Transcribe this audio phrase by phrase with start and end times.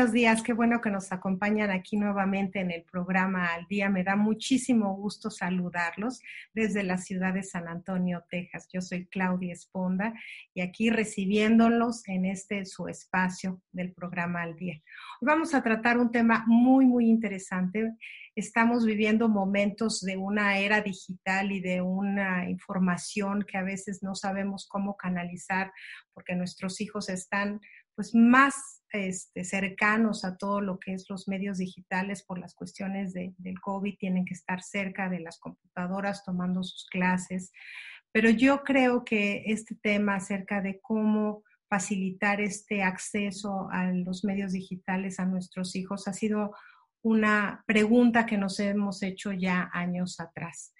[0.00, 0.42] Buenos días.
[0.42, 3.90] Qué bueno que nos acompañan aquí nuevamente en el programa Al Día.
[3.90, 6.22] Me da muchísimo gusto saludarlos
[6.54, 8.66] desde la ciudad de San Antonio, Texas.
[8.72, 10.14] Yo soy Claudia Esponda
[10.54, 14.80] y aquí recibiéndolos en este su espacio del programa Al Día.
[15.20, 17.92] Hoy vamos a tratar un tema muy, muy interesante.
[18.34, 24.14] Estamos viviendo momentos de una era digital y de una información que a veces no
[24.14, 25.70] sabemos cómo canalizar
[26.14, 27.60] porque nuestros hijos están
[27.94, 33.12] pues más este, cercanos a todo lo que es los medios digitales por las cuestiones
[33.12, 37.52] de, del COVID, tienen que estar cerca de las computadoras tomando sus clases.
[38.12, 44.52] Pero yo creo que este tema acerca de cómo facilitar este acceso a los medios
[44.52, 46.52] digitales a nuestros hijos ha sido
[47.02, 50.74] una pregunta que nos hemos hecho ya años atrás.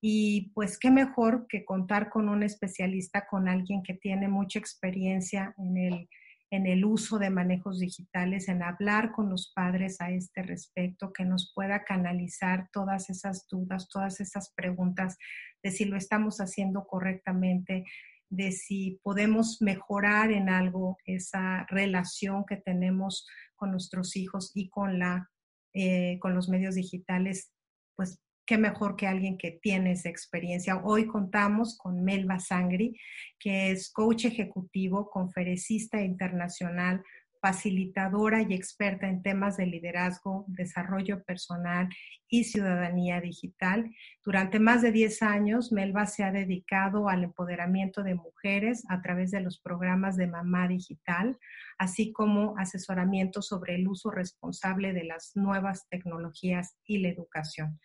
[0.00, 5.54] Y pues qué mejor que contar con un especialista, con alguien que tiene mucha experiencia
[5.58, 6.08] en el
[6.50, 11.24] en el uso de manejos digitales, en hablar con los padres a este respecto, que
[11.24, 15.16] nos pueda canalizar todas esas dudas, todas esas preguntas
[15.62, 17.84] de si lo estamos haciendo correctamente,
[18.30, 24.98] de si podemos mejorar en algo esa relación que tenemos con nuestros hijos y con,
[24.98, 25.30] la,
[25.72, 27.52] eh, con los medios digitales,
[27.96, 30.82] pues qué mejor que alguien que tiene esa experiencia.
[30.82, 32.98] Hoy contamos con Melba Sangri,
[33.38, 37.00] que es coach ejecutivo, conferencista internacional,
[37.40, 41.88] facilitadora y experta en temas de liderazgo, desarrollo personal
[42.28, 43.94] y ciudadanía digital.
[44.24, 49.30] Durante más de 10 años, Melba se ha dedicado al empoderamiento de mujeres a través
[49.30, 51.38] de los programas de Mamá Digital,
[51.78, 57.78] así como asesoramiento sobre el uso responsable de las nuevas tecnologías y la educación.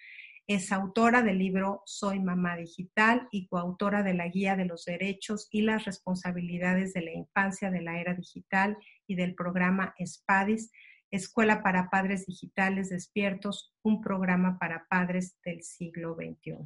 [0.47, 5.47] Es autora del libro Soy Mamá Digital y coautora de la Guía de los Derechos
[5.49, 10.71] y las Responsabilidades de la Infancia de la Era Digital y del programa SPADIS,
[11.09, 16.57] Escuela para Padres Digitales Despiertos, un programa para padres del siglo XXI.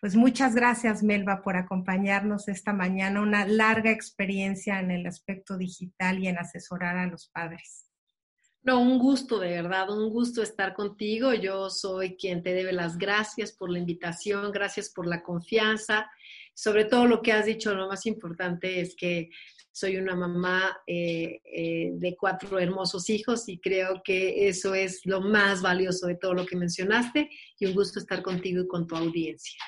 [0.00, 3.20] Pues muchas gracias, Melba, por acompañarnos esta mañana.
[3.20, 7.89] Una larga experiencia en el aspecto digital y en asesorar a los padres.
[8.62, 11.32] No, un gusto, de verdad, un gusto estar contigo.
[11.32, 16.10] Yo soy quien te debe las gracias por la invitación, gracias por la confianza.
[16.54, 19.30] Sobre todo lo que has dicho, lo más importante es que
[19.72, 25.22] soy una mamá eh, eh, de cuatro hermosos hijos y creo que eso es lo
[25.22, 28.94] más valioso de todo lo que mencionaste y un gusto estar contigo y con tu
[28.94, 29.58] audiencia.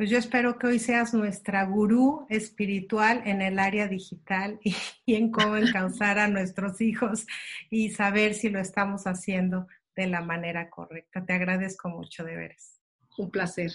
[0.00, 4.74] Pues yo espero que hoy seas nuestra gurú espiritual en el área digital y,
[5.14, 7.26] en cómo encauzar a nuestros hijos
[7.68, 11.26] y saber si lo estamos haciendo de la manera correcta.
[11.26, 12.80] Te agradezco mucho, de veras.
[13.18, 13.72] Un placer.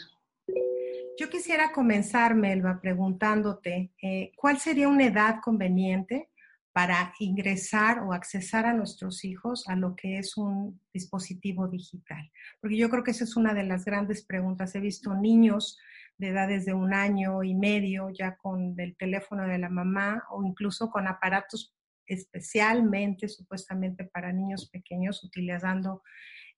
[1.19, 6.31] Yo quisiera comenzar, Melba, preguntándote, eh, ¿cuál sería una edad conveniente
[6.73, 12.31] para ingresar o accesar a nuestros hijos a lo que es un dispositivo digital?
[12.59, 14.73] Porque yo creo que esa es una de las grandes preguntas.
[14.73, 15.77] He visto niños
[16.17, 20.43] de edades de un año y medio ya con el teléfono de la mamá o
[20.43, 21.75] incluso con aparatos
[22.07, 26.03] especialmente supuestamente para niños pequeños utilizando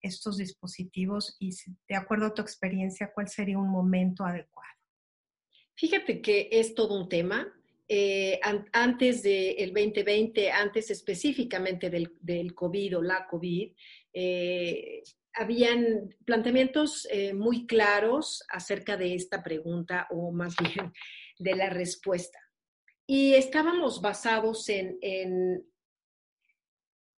[0.01, 1.51] estos dispositivos y
[1.87, 4.69] de acuerdo a tu experiencia, ¿cuál sería un momento adecuado?
[5.75, 7.47] Fíjate que es todo un tema.
[7.87, 8.39] Eh,
[8.73, 13.71] antes del 2020, antes específicamente del, del, COVID o la COVID,
[14.13, 15.03] eh,
[15.37, 20.91] habían planteamientos eh, muy claros acerca de esta pregunta o más bien
[21.39, 22.39] de la respuesta.
[23.05, 25.63] Y estábamos basados en, en,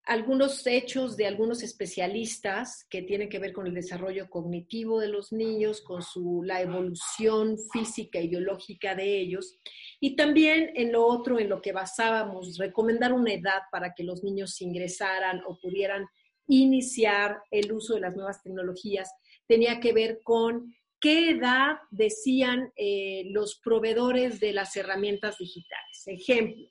[0.06, 5.32] algunos hechos de algunos especialistas que tienen que ver con el desarrollo cognitivo de los
[5.32, 9.60] niños, con su, la evolución física y biológica de ellos,
[10.00, 14.24] y también en lo otro, en lo que basábamos, recomendar una edad para que los
[14.24, 16.08] niños ingresaran o pudieran
[16.50, 19.10] iniciar el uso de las nuevas tecnologías
[19.48, 26.04] tenía que ver con qué edad decían eh, los proveedores de las herramientas digitales.
[26.08, 26.68] Ejemplo,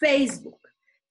[0.00, 0.60] Facebook.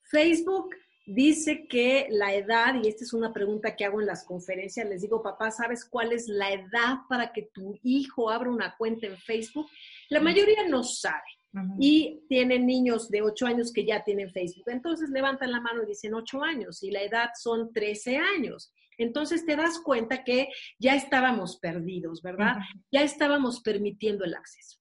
[0.03, 4.87] Facebook dice que la edad, y esta es una pregunta que hago en las conferencias,
[4.89, 9.07] les digo, papá, ¿sabes cuál es la edad para que tu hijo abra una cuenta
[9.07, 9.69] en Facebook?
[10.09, 11.34] La mayoría no sabe
[11.79, 14.65] y tienen niños de 8 años que ya tienen Facebook.
[14.67, 18.73] Entonces levantan la mano y dicen 8 años y la edad son 13 años.
[18.97, 20.49] Entonces te das cuenta que
[20.79, 22.57] ya estábamos perdidos, ¿verdad?
[22.91, 24.79] Ya estábamos permitiendo el acceso.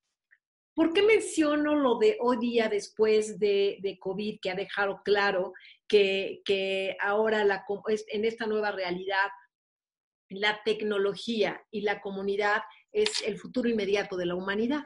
[0.75, 5.53] ¿Por qué menciono lo de hoy día después de, de COVID que ha dejado claro
[5.87, 7.65] que, que ahora la,
[8.09, 9.29] en esta nueva realidad
[10.31, 12.63] la tecnología y la comunidad
[12.93, 14.85] es el futuro inmediato de la humanidad?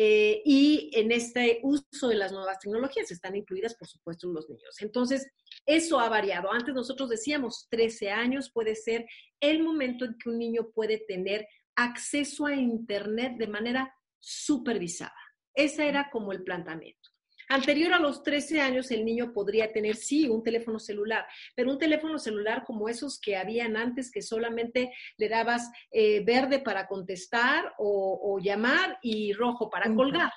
[0.00, 4.80] Eh, y en este uso de las nuevas tecnologías están incluidas, por supuesto, los niños.
[4.80, 5.26] Entonces,
[5.66, 6.52] eso ha variado.
[6.52, 9.06] Antes nosotros decíamos 13 años puede ser
[9.40, 15.18] el momento en que un niño puede tener acceso a Internet de manera supervisada.
[15.52, 17.10] Ese era como el planteamiento.
[17.48, 21.78] Anterior a los 13 años, el niño podría tener, sí, un teléfono celular, pero un
[21.78, 27.74] teléfono celular como esos que habían antes, que solamente le dabas eh, verde para contestar
[27.78, 30.30] o, llamar y rojo para colgar.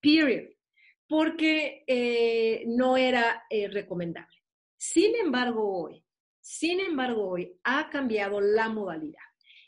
[0.00, 0.50] Period.
[1.06, 4.36] Porque eh, no era eh, recomendable.
[4.76, 6.04] Sin embargo, hoy,
[6.40, 9.22] sin embargo, hoy ha cambiado la modalidad.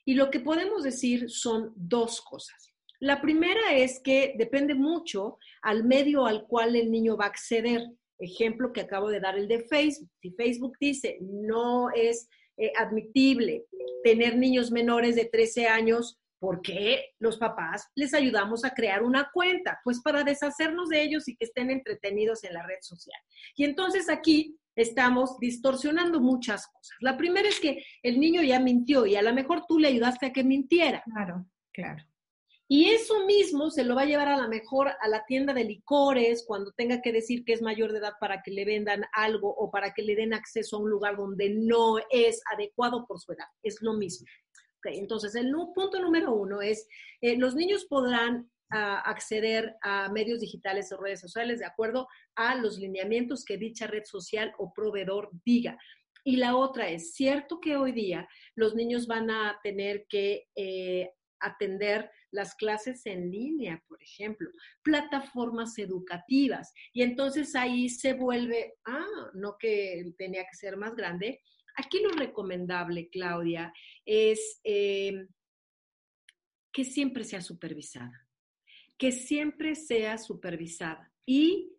[0.04, 2.75] Y lo que podemos decir son dos cosas.
[3.00, 7.82] La primera es que depende mucho al medio al cual el niño va a acceder.
[8.18, 10.10] Ejemplo que acabo de dar, el de Facebook.
[10.20, 13.66] Si Facebook dice no es eh, admitible
[14.02, 19.30] tener niños menores de 13 años, ¿por qué los papás les ayudamos a crear una
[19.32, 19.80] cuenta?
[19.84, 23.20] Pues para deshacernos de ellos y que estén entretenidos en la red social.
[23.56, 26.96] Y entonces aquí estamos distorsionando muchas cosas.
[27.00, 30.26] La primera es que el niño ya mintió y a lo mejor tú le ayudaste
[30.26, 31.02] a que mintiera.
[31.04, 32.04] Claro, claro.
[32.68, 35.62] Y eso mismo se lo va a llevar a lo mejor a la tienda de
[35.62, 39.54] licores cuando tenga que decir que es mayor de edad para que le vendan algo
[39.54, 43.32] o para que le den acceso a un lugar donde no es adecuado por su
[43.32, 43.46] edad.
[43.62, 44.26] Es lo mismo.
[44.84, 46.88] entonces, el punto número uno es,
[47.20, 52.56] eh, los niños podrán ah, acceder a medios digitales o redes sociales de acuerdo a
[52.56, 55.78] los lineamientos que dicha red social o proveedor diga.
[56.24, 61.12] Y la otra es, cierto que hoy día los niños van a tener que eh,
[61.38, 64.50] atender las clases en línea, por ejemplo,
[64.82, 66.72] plataformas educativas.
[66.92, 71.40] Y entonces ahí se vuelve, ah, no que tenía que ser más grande.
[71.76, 73.72] Aquí lo recomendable, Claudia,
[74.04, 75.26] es eh,
[76.72, 78.28] que siempre sea supervisada,
[78.98, 81.75] que siempre sea supervisada y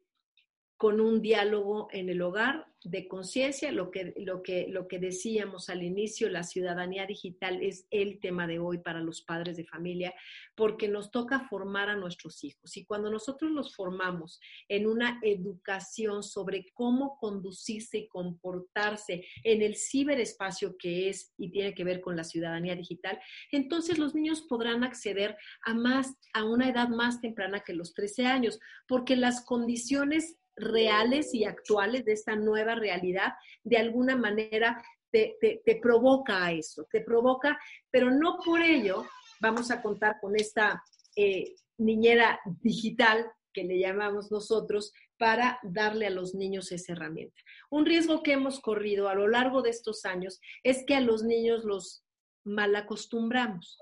[0.78, 5.70] con un diálogo en el hogar de conciencia, lo que, lo, que, lo que decíamos
[5.70, 10.14] al inicio, la ciudadanía digital es el tema de hoy para los padres de familia,
[10.56, 12.78] porque nos toca formar a nuestros hijos.
[12.78, 14.40] Y cuando nosotros los formamos
[14.70, 21.74] en una educación sobre cómo conducirse y comportarse en el ciberespacio que es y tiene
[21.74, 23.20] que ver con la ciudadanía digital,
[23.52, 25.36] entonces los niños podrán acceder
[25.66, 31.34] a más, a una edad más temprana que los 13 años, porque las condiciones reales
[31.34, 33.34] y actuales de esta nueva realidad,
[33.64, 37.60] de alguna manera te, provoca a eso, te provoca,
[37.90, 39.06] pero no por ello
[39.40, 40.84] vamos a contar con esta
[41.16, 47.40] eh, niñera digital que le llamamos nosotros para darle a los niños esa herramienta.
[47.72, 51.24] Un riesgo que hemos corrido a lo largo de estos años es que a los
[51.24, 52.04] niños los
[52.44, 53.80] mal acostumbramos.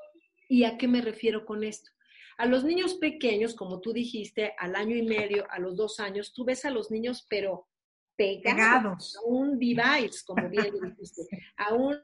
[0.47, 1.91] ¿Y a qué me refiero con esto?
[2.37, 6.33] A los niños pequeños, como tú dijiste, al año y medio, a los dos años,
[6.33, 7.67] tú ves a los niños, pero
[8.15, 11.97] pegados, a un device, como bien dijiste, a un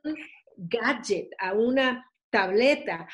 [0.58, 3.08] gadget, a una tableta,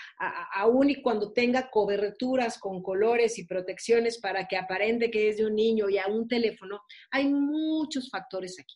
[0.54, 5.48] aún y cuando tenga coberturas con colores y protecciones para que aparente que es de
[5.48, 8.76] un niño y a un teléfono, hay muchos factores aquí.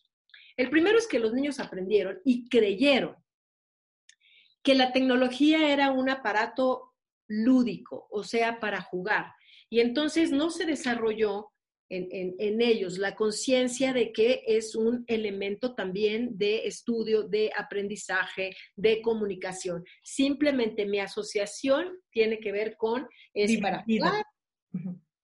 [0.56, 3.16] El primero es que los niños aprendieron y creyeron
[4.62, 6.91] que la tecnología era un aparato
[7.32, 9.32] lúdico, o sea, para jugar.
[9.70, 11.48] Y entonces no se desarrolló
[11.88, 19.02] en, ellos la conciencia de que es un elemento también de estudio, de aprendizaje, de
[19.02, 19.84] comunicación.
[20.02, 24.24] Simplemente mi asociación tiene que ver con es para jugar,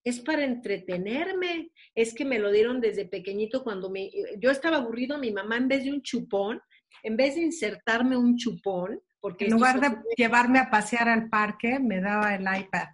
[0.03, 1.71] es para entretenerme.
[1.95, 5.67] Es que me lo dieron desde pequeñito cuando me, yo estaba aburrido, mi mamá en
[5.67, 6.61] vez de un chupón,
[7.01, 11.79] en vez de insertarme un chupón, porque en lugar de llevarme a pasear al parque,
[11.79, 12.87] me daba el iPad.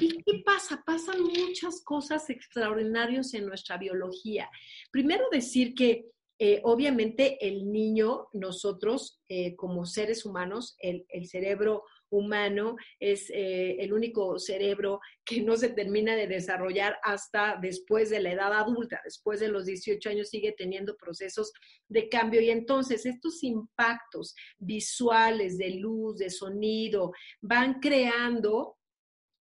[0.00, 0.82] ¿Y qué pasa?
[0.84, 4.50] Pasan muchas cosas extraordinarias en nuestra biología.
[4.90, 6.06] Primero decir que
[6.40, 13.76] eh, obviamente el niño, nosotros eh, como seres humanos, el, el cerebro humano es eh,
[13.80, 19.00] el único cerebro que no se termina de desarrollar hasta después de la edad adulta,
[19.04, 21.52] después de los 18 años sigue teniendo procesos
[21.88, 28.76] de cambio y entonces estos impactos visuales de luz, de sonido, van creando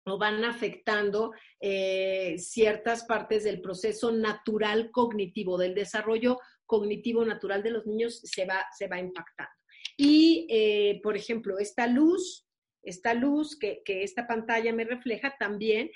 [0.08, 7.72] o van afectando eh, ciertas partes del proceso natural cognitivo, del desarrollo cognitivo natural de
[7.72, 9.52] los niños se va, se va impactando.
[9.98, 12.45] Y, eh, por ejemplo, esta luz
[12.86, 15.90] esta luz que, esta pantalla me refleja, también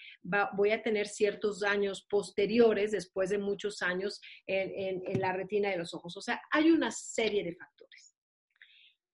[0.54, 5.94] voy a tener ciertos daños posteriores después de muchos años en, la retina de los
[5.94, 6.18] ojos.
[6.18, 8.16] O sea, hay una serie de factores.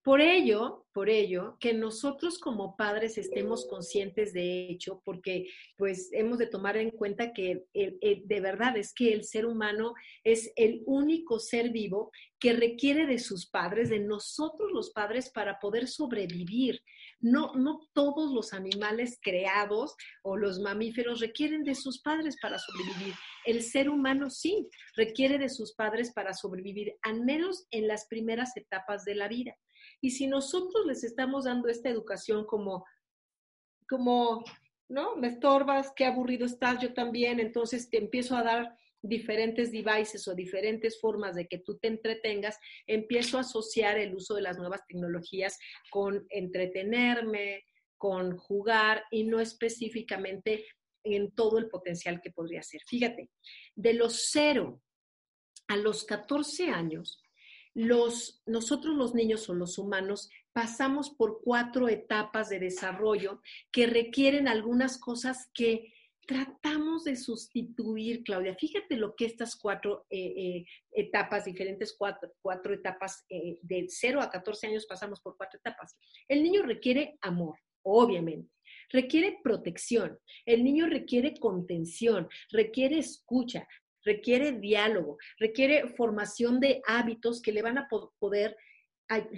[0.06, 6.38] Por ello, por ello, que nosotros como padres estemos conscientes de hecho, porque pues hemos
[6.38, 11.40] de tomar en cuenta que de verdad es que el ser humano es el único
[11.40, 16.84] ser vivo que requiere de sus padres, de nosotros los padres, para poder sobrevivir.
[17.20, 23.14] No, no todos los animales creados o los mamíferos requieren de sus padres para sobrevivir.
[23.44, 28.56] El ser humano sí requiere de sus padres para sobrevivir, al menos en las primeras
[28.56, 29.56] etapas de la vida.
[30.00, 32.84] Y si nosotros les estamos dando esta educación como,
[33.88, 34.44] como,
[34.88, 35.16] ¿no?
[35.16, 38.76] Me estorbas, qué aburrido estás, yo también, entonces te empiezo a dar
[39.08, 44.34] diferentes devices o diferentes formas de que tú te entretengas, empiezo a asociar el uso
[44.34, 45.58] de las nuevas tecnologías
[45.90, 47.64] con entretenerme,
[47.96, 50.64] con jugar y no específicamente
[51.04, 52.80] en todo el potencial que podría ser.
[52.86, 53.30] Fíjate,
[53.74, 54.82] de los cero
[55.68, 57.22] a los 14 años,
[57.74, 64.48] los, nosotros los niños o los humanos pasamos por cuatro etapas de desarrollo que requieren
[64.48, 65.92] algunas cosas que
[66.26, 68.54] tratamos de sustituir, Claudia.
[68.56, 74.20] Fíjate lo que estas cuatro eh, eh, etapas, diferentes cuatro, cuatro etapas, eh, de 0
[74.20, 75.96] a 14 años pasamos por cuatro etapas.
[76.28, 78.50] El niño requiere amor, obviamente.
[78.90, 83.66] Requiere protección, el niño requiere contención, requiere escucha,
[84.04, 88.56] requiere diálogo, requiere formación de hábitos que le van a poder,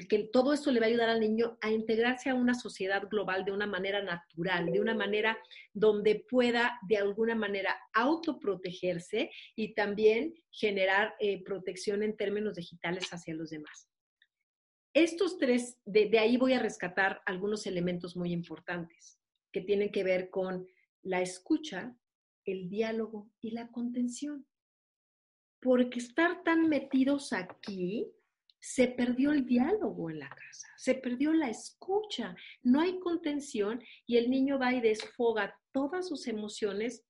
[0.09, 3.45] que todo esto le va a ayudar al niño a integrarse a una sociedad global
[3.45, 5.39] de una manera natural, de una manera
[5.75, 13.35] donde pueda de alguna manera autoprotegerse y también generar eh, protección en términos digitales hacia
[13.35, 13.89] los demás.
[14.95, 19.21] Estos tres, de ahí voy a rescatar algunos elementos muy importantes
[19.53, 20.67] que tienen que ver con
[21.03, 21.95] la escucha,
[22.45, 24.47] el diálogo y la contención
[25.61, 28.07] porque estar tan metidos aquí,
[28.61, 34.17] se perdió el diálogo en la casa, se perdió la escucha, no hay contención y
[34.17, 37.05] el niño va y desfoga todas sus emociones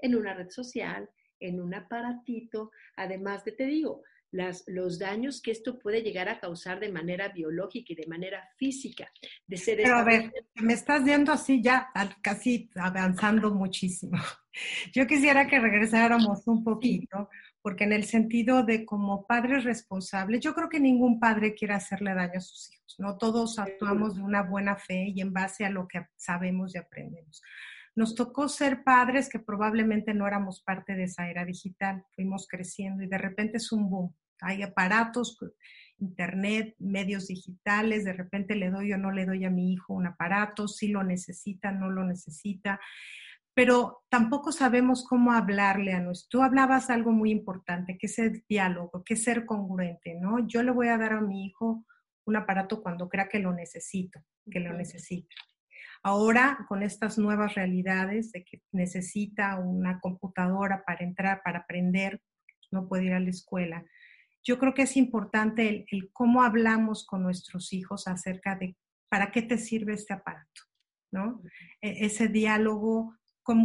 [0.00, 1.08] en una red social,
[1.40, 6.38] en un aparatito, además de, te digo, las, los daños que esto puede llegar a
[6.38, 9.10] causar de manera biológica y de manera física.
[9.46, 11.88] De ser Pero a ver, me estás viendo así ya,
[12.22, 14.18] casi avanzando muchísimo.
[14.92, 17.30] Yo quisiera que regresáramos un poquito
[17.68, 22.14] porque en el sentido de como padres responsables, yo creo que ningún padre quiere hacerle
[22.14, 23.18] daño a sus hijos, ¿no?
[23.18, 27.42] Todos actuamos de una buena fe y en base a lo que sabemos y aprendemos.
[27.94, 33.02] Nos tocó ser padres que probablemente no éramos parte de esa era digital, fuimos creciendo
[33.02, 34.14] y de repente es un boom.
[34.40, 35.38] Hay aparatos,
[35.98, 40.06] internet, medios digitales, de repente le doy o no le doy a mi hijo un
[40.06, 42.80] aparato, si lo necesita, no lo necesita
[43.58, 46.28] pero tampoco sabemos cómo hablarle a nuestro.
[46.30, 50.46] Tú hablabas algo muy importante, que es el diálogo, que es ser congruente, ¿no?
[50.46, 51.84] Yo le voy a dar a mi hijo
[52.24, 55.34] un aparato cuando crea que lo necesito, que lo necesita.
[56.04, 62.22] Ahora, con estas nuevas realidades de que necesita una computadora para entrar, para aprender,
[62.70, 63.84] no puede ir a la escuela,
[64.44, 68.76] yo creo que es importante el, el cómo hablamos con nuestros hijos acerca de
[69.08, 70.62] para qué te sirve este aparato,
[71.10, 71.42] ¿no?
[71.80, 73.17] E, ese diálogo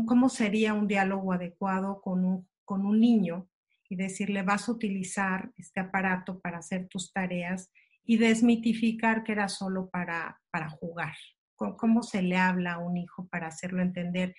[0.05, 3.49] cómo, sería un diálogo adecuado con un, con un niño
[3.89, 7.69] y decirle vas a utilizar este aparato para hacer tus tareas
[8.05, 11.13] y desmitificar que era solo para, para jugar.
[11.55, 14.35] ¿Cómo se le habla a un hijo para hacerlo entender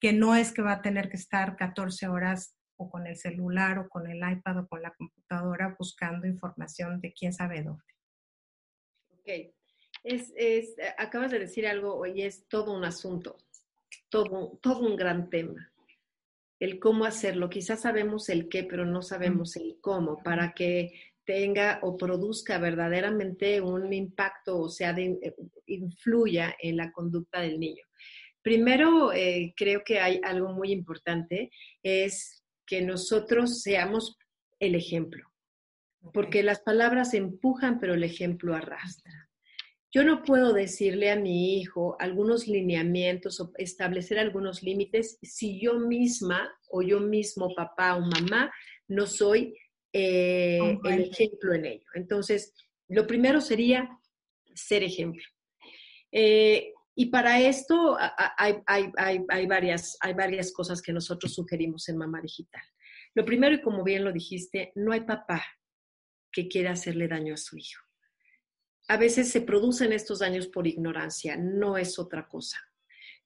[0.00, 3.78] que no es que va a tener que estar 14 horas o con el celular
[3.78, 7.84] o con el iPad o con la computadora buscando información de quién sabe dónde?
[9.12, 9.54] Ok.
[10.02, 13.38] Es, es, acabas de decir algo, hoy es todo un asunto
[14.08, 15.72] todo, todo un gran tema.
[16.60, 17.50] El cómo hacerlo.
[17.50, 20.92] Quizás sabemos el qué, pero no sabemos el cómo, para que
[21.24, 25.34] tenga o produzca verdaderamente un impacto, o sea, eh,
[25.66, 27.84] influya en la conducta del niño.
[28.42, 31.50] Primero, eh, creo que hay algo muy importante,
[31.82, 34.18] es que nosotros seamos
[34.60, 35.32] el ejemplo,
[36.12, 39.23] porque las palabras empujan, pero el ejemplo arrastra.
[39.94, 45.78] Yo no puedo decirle a mi hijo algunos lineamientos o establecer algunos límites si yo
[45.78, 48.52] misma o yo mismo, papá o mamá,
[48.88, 49.56] no soy
[49.92, 51.86] eh, el ejemplo en ello.
[51.94, 52.52] Entonces,
[52.88, 53.88] lo primero sería
[54.52, 55.22] ser ejemplo.
[56.10, 57.96] Eh, y para esto
[58.36, 62.62] hay, varias, hay varias cosas que nosotros sugerimos en Mamá Digital.
[63.14, 65.44] Lo primero, y como bien lo dijiste, no hay papá
[66.32, 67.83] que quiera hacerle daño a su hijo
[68.88, 72.58] a veces se producen estos daños por ignorancia, no es otra cosa,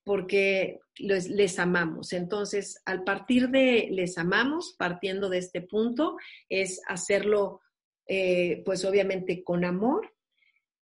[0.05, 2.13] porque les, amamos.
[2.13, 6.17] Entonces, al partir de les amamos, partiendo de este punto,
[6.49, 7.61] es hacerlo,
[8.07, 10.13] eh, pues obviamente con amor,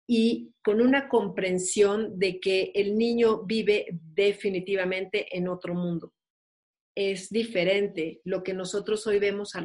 [0.07, 6.12] y con una comprensión de que el niño vive definitivamente en otro mundo.
[6.95, 9.64] Es diferente lo que nosotros hoy vemos a,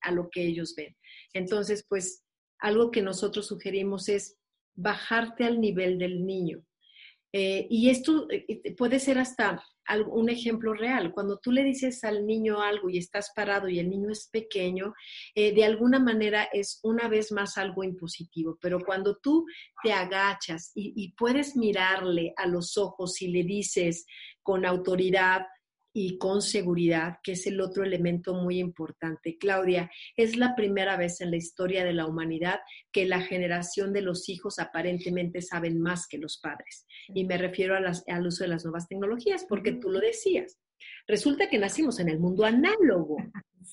[0.00, 0.96] a lo que ellos ven.
[1.34, 2.22] Entonces, pues
[2.58, 4.38] algo que nosotros sugerimos es
[4.74, 6.64] bajarte al nivel del niño.
[7.32, 9.62] Eh, y esto eh, puede ser hasta
[10.06, 11.12] un ejemplo real.
[11.12, 14.94] Cuando tú le dices al niño algo y estás parado y el niño es pequeño,
[15.34, 18.56] eh, de alguna manera es una vez más algo impositivo.
[18.60, 19.46] Pero cuando tú
[19.82, 24.06] te agachas y puedes mirarle a los ojos y le dices
[24.42, 25.42] con autoridad,
[25.92, 29.36] y con seguridad, que es el otro elemento muy importante.
[29.38, 32.60] Claudia, es la primera vez en la historia de la humanidad
[32.92, 36.86] que la generación de los hijos aparentemente saben más que los padres.
[37.14, 40.58] Y me refiero al uso de las nuevas tecnologías, porque tú lo decías.
[41.06, 43.16] Resulta que nacimos en el mundo análogo.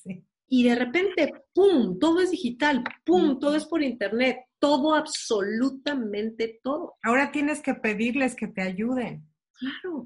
[0.50, 6.94] Y de repente, ¡pum!, todo es digital, ¡pum!, todo es por internet, todo, absolutamente todo.
[7.02, 9.28] Ahora tienes que pedirles que te ayuden.
[9.52, 10.04] Claro.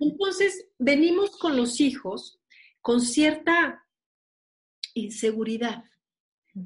[0.00, 2.40] Entonces, venimos con los hijos
[2.80, 3.86] con cierta
[4.94, 5.84] inseguridad,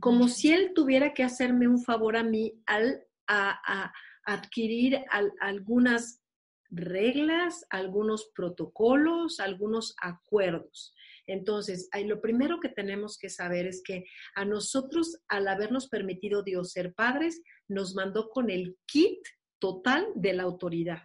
[0.00, 3.92] como si él tuviera que hacerme un favor a mí al a,
[4.26, 5.04] adquirir
[5.40, 6.22] algunas
[6.70, 10.94] reglas, algunos protocolos, algunos acuerdos.
[11.26, 16.72] Entonces, lo primero que tenemos que saber es que a nosotros, al habernos permitido Dios
[16.72, 19.20] ser padres, nos mandó con el kit
[19.58, 21.02] total de la autoridad.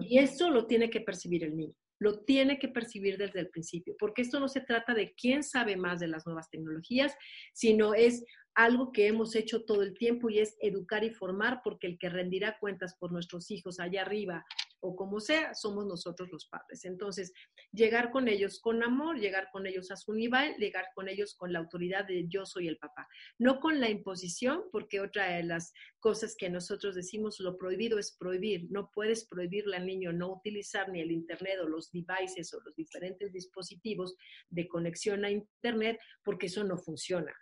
[0.00, 3.94] Y eso lo tiene que percibir el niño, lo tiene que percibir desde el principio,
[3.98, 7.14] porque esto no se trata de quién sabe más de las nuevas tecnologías,
[7.52, 11.86] sino es algo que hemos hecho todo el tiempo y es educar y formar, porque
[11.86, 14.44] el que rendirá cuentas por nuestros hijos allá arriba
[14.80, 16.84] o como sea, somos nosotros los padres.
[16.84, 17.32] Entonces,
[17.72, 21.52] llegar con ellos con amor, llegar con ellos a su nivel, llegar con ellos con
[21.52, 25.72] la autoridad de yo soy el papá, no con la imposición, porque otra de las
[26.00, 30.88] cosas que nosotros decimos, lo prohibido es prohibir, no puedes prohibirle al niño no utilizar
[30.90, 34.16] ni el Internet o los devices o los diferentes dispositivos
[34.48, 37.34] de conexión a Internet, porque eso no funciona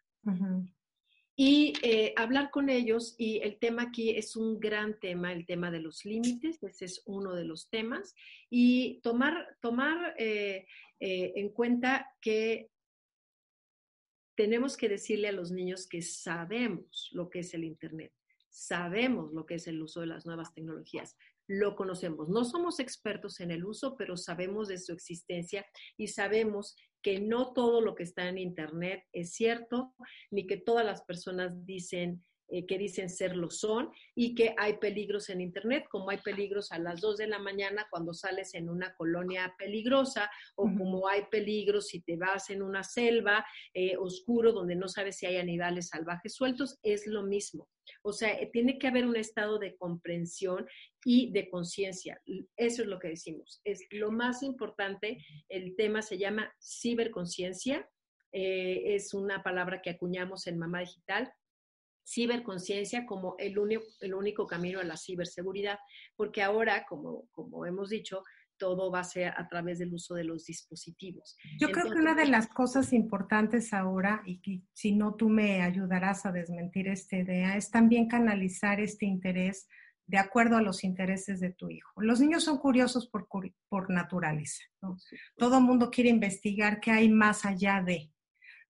[1.36, 3.14] y eh, hablar con ellos.
[3.18, 7.02] Y el tema aquí es un gran tema, el tema de los límites, ese es
[7.04, 8.14] uno de los temas.
[8.48, 10.66] Y tomar, tomar eh,
[10.98, 12.70] eh, en cuenta que
[14.34, 18.12] tenemos que decirle a los niños que sabemos lo que es el Internet,
[18.48, 22.28] sabemos lo que es el uso de las nuevas tecnologías, lo conocemos.
[22.28, 25.64] No somos expertos en el uso, pero sabemos de su existencia
[25.96, 29.94] y sabemos que no todo lo que está en Internet es cierto,
[30.32, 34.78] ni que todas las personas dicen eh, que dicen ser lo son y que hay
[34.78, 38.68] peligros en Internet, como hay peligros a las 2 de la mañana cuando sales en
[38.68, 44.52] una colonia peligrosa o como hay peligros si te vas en una selva eh, oscuro
[44.52, 47.68] donde no sabes si hay animales salvajes sueltos, es lo mismo.
[48.02, 50.66] O sea, eh, tiene que haber un estado de comprensión
[51.08, 52.20] y de conciencia.
[52.56, 53.60] Eso es lo que decimos.
[53.62, 55.24] Es lo más importante.
[55.48, 57.88] El tema se llama ciberconciencia.
[58.32, 61.32] es una palabra que acuñamos en Mamá Digital
[62.08, 65.78] ciberconciencia como el único, el único camino a la ciberseguridad,
[66.14, 68.22] porque ahora, como, como hemos dicho,
[68.58, 71.36] todo va a ser a través del uso de los dispositivos.
[71.58, 75.62] Yo creo que una de las cosas importantes ahora, y que si no tú me
[75.62, 79.68] ayudarás a desmentir esta idea, es también canalizar este interés
[80.06, 82.00] de acuerdo a los intereses de tu hijo.
[82.00, 83.28] Los niños son curiosos por,
[83.68, 84.62] por naturaleza.
[85.36, 88.10] Todo el mundo quiere investigar qué hay más allá de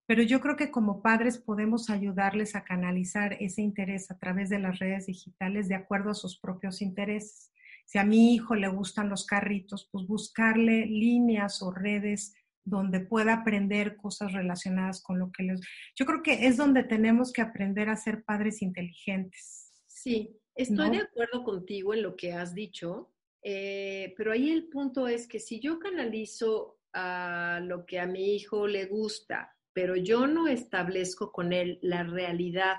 [0.07, 4.59] pero yo creo que como padres podemos ayudarles a canalizar ese interés a través de
[4.59, 7.51] las redes digitales de acuerdo a sus propios intereses.
[7.87, 12.35] Si a mi hijo le gustan los carritos, pues buscarle líneas o redes
[12.67, 15.61] donde pueda aprender cosas relacionadas con lo que les...
[15.97, 19.71] Yo creo que es donde tenemos que aprender a ser padres inteligentes.
[19.87, 23.11] Sí, estoy de acuerdo contigo en lo que has dicho,
[23.43, 28.35] eh, pero ahí el punto es que si yo canalizo a lo que a mi
[28.35, 32.77] hijo le gusta, pero yo no establezco con él la realidad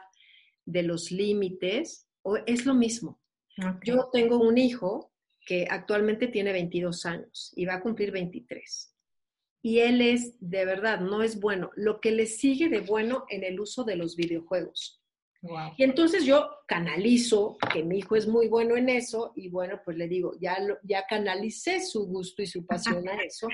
[0.66, 3.22] de los límites, o es lo mismo.
[3.84, 5.14] Yo tengo un hijo
[5.46, 8.94] que actualmente tiene 22 años y va a cumplir 23.
[9.62, 11.72] Y él es, de verdad, no es bueno.
[11.76, 15.02] Lo que le sigue de bueno en el uso de los videojuegos.
[15.78, 19.98] Y entonces yo canalizo que mi hijo es muy bueno en eso y bueno, pues
[19.98, 23.48] le digo, ya, ya canalicé su gusto y su pasión a eso,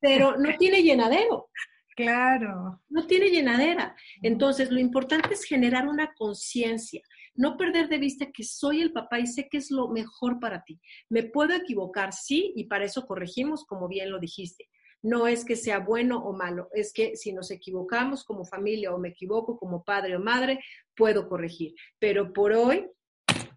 [0.00, 1.48] pero no tiene llenadero.
[1.96, 2.80] Claro.
[2.88, 3.94] No tiene llenadera.
[4.22, 7.02] Entonces, lo importante es generar una conciencia,
[7.34, 10.62] no perder de vista que soy el papá y sé que es lo mejor para
[10.62, 10.80] ti.
[11.10, 14.69] Me puedo equivocar, sí, y para eso corregimos, como bien lo dijiste.
[15.02, 18.98] No es que sea bueno o malo, es que si nos equivocamos como familia o
[18.98, 20.60] me equivoco como padre o madre,
[20.94, 21.74] puedo corregir.
[21.98, 22.86] Pero por hoy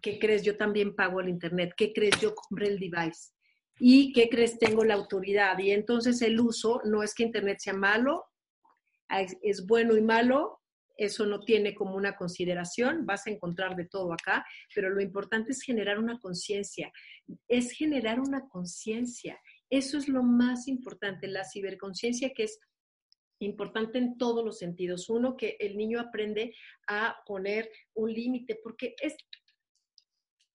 [0.04, 0.42] ¿qué crees?
[0.42, 2.20] Yo también pago el Internet, ¿qué crees?
[2.20, 3.32] Yo compré el device.
[3.78, 4.58] ¿Y qué crees?
[4.58, 5.58] Tengo la autoridad.
[5.58, 8.26] Y entonces el uso no es que Internet sea malo,
[9.08, 10.60] es bueno y malo,
[10.96, 15.52] eso no tiene como una consideración, vas a encontrar de todo acá, pero lo importante
[15.52, 16.92] es generar una conciencia,
[17.48, 19.40] es generar una conciencia.
[19.74, 22.60] Eso es lo más importante, la ciberconciencia que es
[23.40, 25.10] importante en todos los sentidos.
[25.10, 26.54] Uno, que el niño aprende
[26.86, 29.16] a poner un límite, porque es,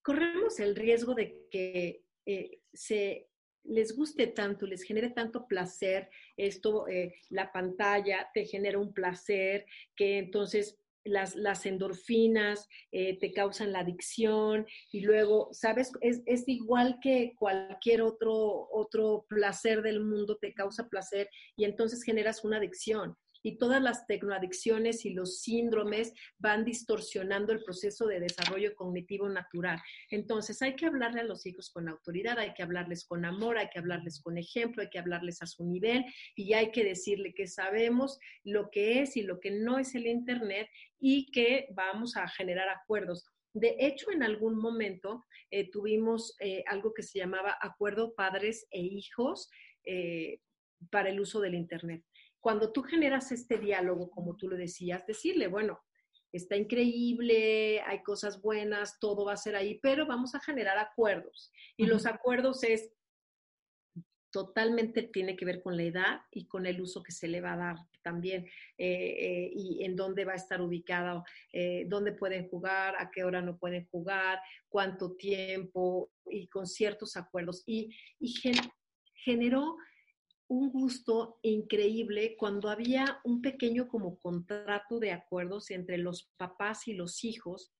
[0.02, 3.28] corremos el riesgo de que eh, se
[3.66, 9.66] les guste tanto, les genere tanto placer, esto, eh, la pantalla te genera un placer,
[9.98, 15.92] que entonces las, las endorfinas eh, te causan la adicción y luego, ¿sabes?
[16.02, 22.04] Es, es, igual que cualquier otro, otro placer del mundo, te causa placer y entonces
[22.04, 28.20] generas una adicción y todas las tecnoadicciones y los síndromes van distorsionando el proceso de
[28.20, 29.80] desarrollo cognitivo natural.
[30.10, 33.70] Entonces hay que hablarle a los hijos con autoridad, hay que hablarles con amor, hay
[33.70, 37.48] que hablarles con ejemplo, hay que hablarles a su nivel y hay que decirle que
[37.48, 40.68] sabemos lo que es y lo que no es el Internet
[41.00, 43.26] y que vamos a generar acuerdos.
[43.54, 48.82] De hecho, en algún momento eh, tuvimos eh, algo que se llamaba acuerdo padres e
[48.82, 49.50] hijos
[49.84, 50.40] eh,
[50.92, 52.04] para el uso del Internet
[52.40, 55.82] cuando tú generas este diálogo, como tú lo decías, decirle, bueno,
[56.32, 61.52] está increíble, hay cosas buenas, todo va a ser ahí, pero vamos a generar acuerdos.
[61.76, 62.92] Y los acuerdos es
[64.32, 67.54] totalmente tiene que ver con la edad y con el uso que se le va
[67.54, 68.46] a dar también
[68.78, 73.24] eh, eh, y en dónde va a estar ubicado, eh, dónde pueden jugar, a qué
[73.24, 77.64] hora no pueden jugar, cuánto tiempo y con ciertos acuerdos.
[77.66, 78.34] Y, y
[79.16, 79.78] generó
[80.50, 86.94] un gusto increíble cuando había un pequeño como contrato de acuerdos entre los papás y
[86.94, 87.72] los hijos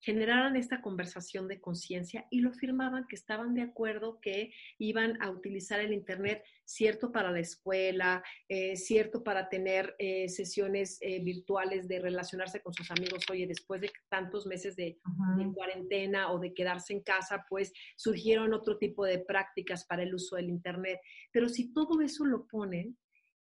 [0.00, 5.30] generaran esta conversación de conciencia y lo firmaban que estaban de acuerdo que iban a
[5.30, 11.88] utilizar el Internet cierto para la escuela, eh, cierto para tener eh, sesiones eh, virtuales
[11.88, 13.24] de relacionarse con sus amigos.
[13.30, 14.98] Oye, después de tantos meses de,
[15.36, 20.14] de, cuarentena o de quedarse en casa, pues surgieron otro tipo de prácticas para el
[20.14, 21.00] uso del Internet.
[21.32, 22.96] Pero si todo eso lo ponen,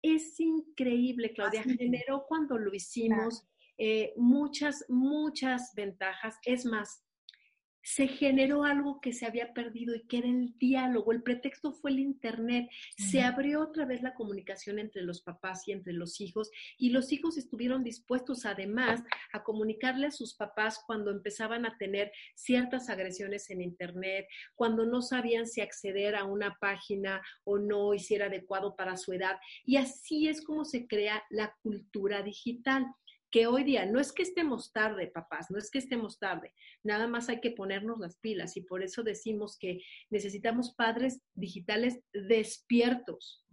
[0.01, 1.63] es increíble, Claudia.
[1.63, 3.47] Generó cuando lo hicimos.
[3.77, 6.37] Eh, muchas, muchas ventajas.
[6.45, 7.03] Es más,
[7.83, 11.11] se generó algo que se había perdido y que era el diálogo.
[11.11, 12.69] El pretexto fue el Internet.
[12.97, 17.11] Se abrió otra vez la comunicación entre los papás y entre los hijos y los
[17.11, 23.49] hijos estuvieron dispuestos además a comunicarle a sus papás cuando empezaban a tener ciertas agresiones
[23.49, 28.27] en Internet, cuando no sabían si acceder a una página o no y si era
[28.27, 29.37] adecuado para su edad.
[29.65, 32.85] Y así es como se crea la cultura digital
[33.33, 37.07] que hoy día no es que estemos tarde, papás, no es que estemos tarde, nada
[37.07, 43.43] más hay que ponernos las pilas y por eso decimos que necesitamos padres digitales despiertos.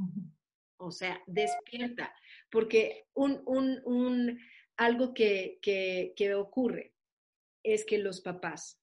[0.77, 2.14] O sea, despierta,
[2.51, 4.38] porque un, un, un
[4.77, 6.95] algo que, que, que ocurre
[7.62, 8.79] es que los papás,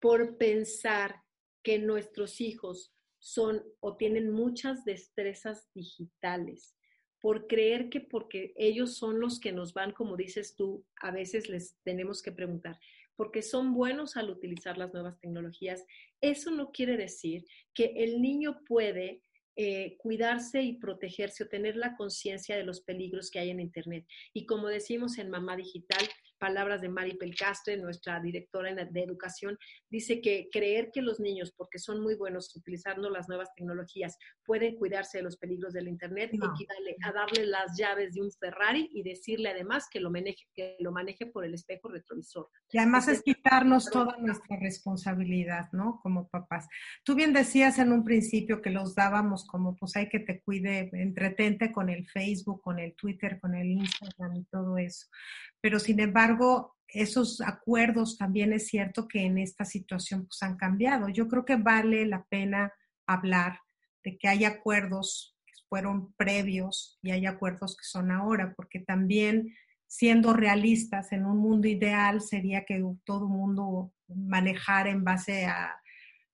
[0.00, 1.22] por pensar
[1.62, 6.76] que nuestros hijos son o tienen muchas destrezas digitales,
[7.24, 11.48] por creer que porque ellos son los que nos van, como dices tú, a veces
[11.48, 12.78] les tenemos que preguntar,
[13.16, 15.86] porque son buenos al utilizar las nuevas tecnologías,
[16.20, 19.22] eso no quiere decir que el niño puede
[19.56, 24.04] eh, cuidarse y protegerse o tener la conciencia de los peligros que hay en Internet.
[24.34, 26.06] Y como decimos en Mamá Digital,
[26.44, 29.56] palabras de Mari Pelcastre, nuestra directora de educación,
[29.88, 34.76] dice que creer que los niños, porque son muy buenos utilizando las nuevas tecnologías, pueden
[34.76, 39.02] cuidarse de los peligros del Internet, equivale a darle las llaves de un Ferrari y
[39.02, 42.50] decirle además que lo maneje, que lo maneje por el espejo retrovisor.
[42.70, 45.98] Y además es quitarnos toda nuestra responsabilidad, ¿no?
[46.02, 46.68] Como papás.
[47.04, 50.90] Tú bien decías en un principio que los dábamos como, pues hay que te cuide,
[50.92, 55.06] entretente con el Facebook, con el Twitter, con el Instagram y todo eso.
[55.64, 56.33] Pero sin embargo,
[56.88, 61.08] esos acuerdos también es cierto que en esta situación pues han cambiado.
[61.08, 62.72] Yo creo que vale la pena
[63.06, 63.58] hablar
[64.04, 69.54] de que hay acuerdos que fueron previos y hay acuerdos que son ahora, porque también
[69.86, 75.74] siendo realistas en un mundo ideal sería que todo mundo manejara en base a,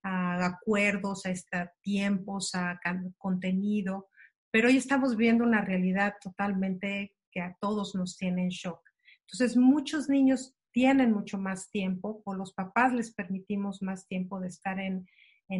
[0.03, 2.79] a acuerdos, a este, tiempos, a
[3.17, 4.09] contenido,
[4.51, 8.90] pero hoy estamos viendo una realidad totalmente que a todos nos tiene en shock.
[9.31, 14.47] Entonces, muchos niños tienen mucho más tiempo o los papás les permitimos más tiempo de
[14.47, 15.07] estar en,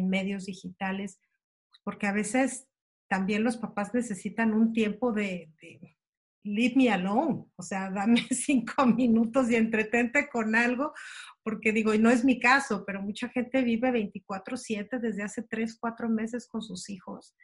[0.08, 1.20] medios digitales,
[1.84, 2.66] porque a veces
[3.10, 5.98] también los papás necesitan un tiempo de, de,
[6.44, 10.94] leave me alone, o sea, dame cinco minutos y entretente con algo,
[11.42, 15.76] porque digo, y no es mi caso, pero mucha gente vive 24/7 desde hace 3,
[15.78, 17.34] 4 meses con sus hijos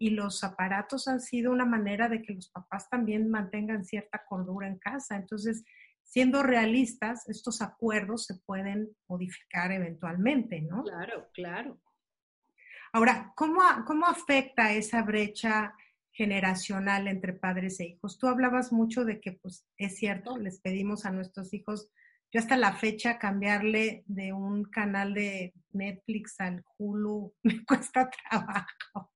[0.00, 4.66] y los aparatos han sido una manera de que los papás también mantengan cierta cordura
[4.66, 5.14] en casa.
[5.14, 5.62] Entonces,
[6.02, 10.84] siendo realistas, estos acuerdos se pueden modificar eventualmente, ¿no?
[10.84, 11.80] Claro, claro.
[12.94, 15.74] Ahora, ¿cómo, cómo afecta esa brecha
[16.12, 18.18] generacional entre padres e hijos?
[18.18, 21.90] Tú hablabas mucho de que, pues, es cierto, les pedimos a nuestros hijos,
[22.32, 29.12] yo hasta la fecha cambiarle de un canal de Netflix al Hulu me cuesta trabajo.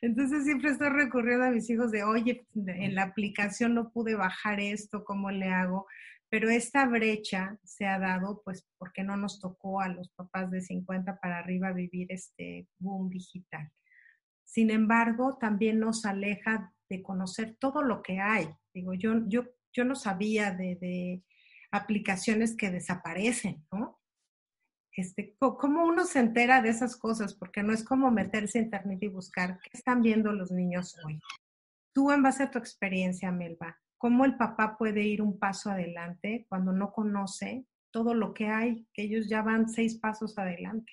[0.00, 4.60] Entonces siempre estoy recurriendo a mis hijos de, oye, en la aplicación no pude bajar
[4.60, 5.86] esto, ¿cómo le hago?
[6.30, 10.60] Pero esta brecha se ha dado, pues, porque no nos tocó a los papás de
[10.60, 13.70] 50 para arriba vivir este boom digital.
[14.44, 18.48] Sin embargo, también nos aleja de conocer todo lo que hay.
[18.74, 21.22] Digo, yo, yo, yo no sabía de, de
[21.70, 23.97] aplicaciones que desaparecen, ¿no?
[24.98, 27.32] Este, ¿Cómo uno se entera de esas cosas?
[27.32, 31.20] Porque no es como meterse a internet y buscar qué están viendo los niños hoy.
[31.94, 36.46] Tú, en base a tu experiencia, Melba, ¿cómo el papá puede ir un paso adelante
[36.48, 40.92] cuando no conoce todo lo que hay, que ellos ya van seis pasos adelante?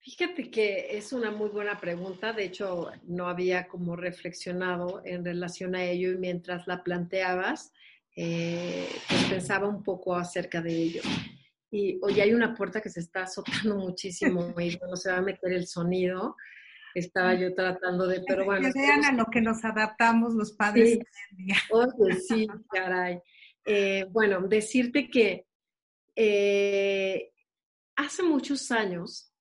[0.00, 2.34] Fíjate que es una muy buena pregunta.
[2.34, 7.72] De hecho, no había como reflexionado en relación a ello y mientras la planteabas,
[8.14, 11.00] eh, pues pensaba un poco acerca de ello
[11.74, 15.22] y hoy hay una puerta que se está azotando muchísimo y no se va a
[15.22, 16.36] meter el sonido.
[16.94, 18.68] Estaba yo tratando de, pero bueno.
[18.72, 21.36] Que vean a lo que nos adaptamos los padres sí.
[21.36, 21.56] día.
[21.72, 23.18] Oye, sí, caray.
[23.66, 25.48] Eh, bueno, decirte que
[26.14, 27.32] eh,
[27.96, 29.34] hace muchos años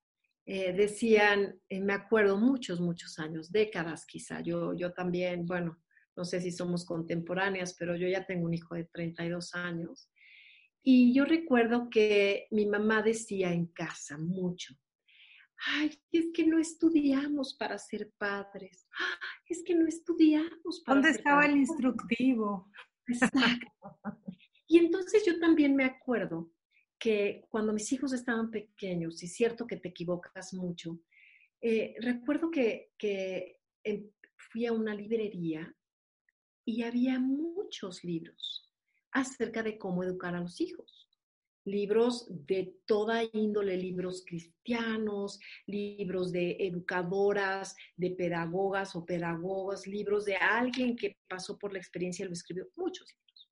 [0.48, 5.80] eh, decían, me acuerdo, muchos, muchos años, décadas quizá, yo, yo también, bueno,
[6.16, 10.10] no sé si somos contemporáneas, pero yo ya tengo un hijo de 32 años
[10.84, 14.76] y yo recuerdo que mi mamá decía en casa mucho,
[15.66, 18.88] ay, es que no estudiamos para ser padres,
[19.48, 21.54] es que no estudiamos para ¿Dónde ser estaba padres?
[21.54, 22.70] el instructivo?
[23.08, 23.68] Exacto.
[24.68, 26.52] Y entonces yo también me acuerdo
[26.98, 31.00] que cuando mis hijos estaban pequeños, y es cierto que te equivocas mucho,
[31.62, 35.74] eh, recuerdo que, que eh, fui a una librería
[36.66, 38.63] y había muchos libros
[39.14, 41.08] acerca de cómo educar a los hijos.
[41.66, 50.36] Libros de toda índole, libros cristianos, libros de educadoras, de pedagogas o pedagogos, libros de
[50.36, 53.50] alguien que pasó por la experiencia y lo escribió, muchos libros.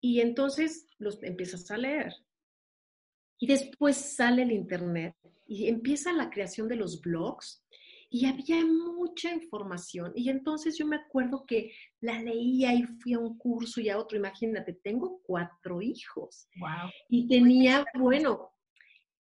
[0.00, 2.12] Y entonces los empiezas a leer.
[3.38, 5.14] Y después sale el Internet
[5.46, 7.64] y empieza la creación de los blogs
[8.14, 10.12] y había mucha información.
[10.14, 13.98] Y entonces yo me acuerdo que la leía y fui a un curso y a
[13.98, 14.16] otro.
[14.16, 16.46] Imagínate, tengo cuatro hijos.
[16.60, 16.92] Wow.
[17.08, 18.52] Y tenía, bueno,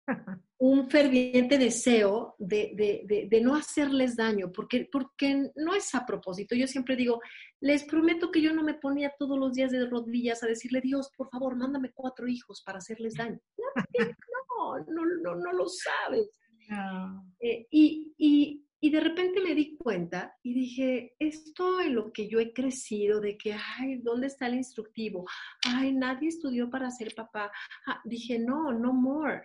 [0.57, 6.05] un ferviente deseo de, de, de, de, no hacerles daño, porque, porque no es a
[6.05, 6.53] propósito.
[6.53, 7.21] Yo siempre digo,
[7.61, 11.09] les prometo que yo no me ponía todos los días de rodillas a decirle, Dios,
[11.15, 13.39] por favor, mándame cuatro hijos para hacerles daño.
[13.57, 16.41] No, no, no, no lo sabes.
[16.67, 17.25] No.
[17.39, 22.27] Eh, y, y, y de repente me di cuenta y dije, esto en lo que
[22.27, 25.27] yo he crecido, de que, ay, ¿dónde está el instructivo?
[25.63, 27.51] Ay, nadie estudió para ser papá.
[27.85, 29.43] Ah, dije, no, no more.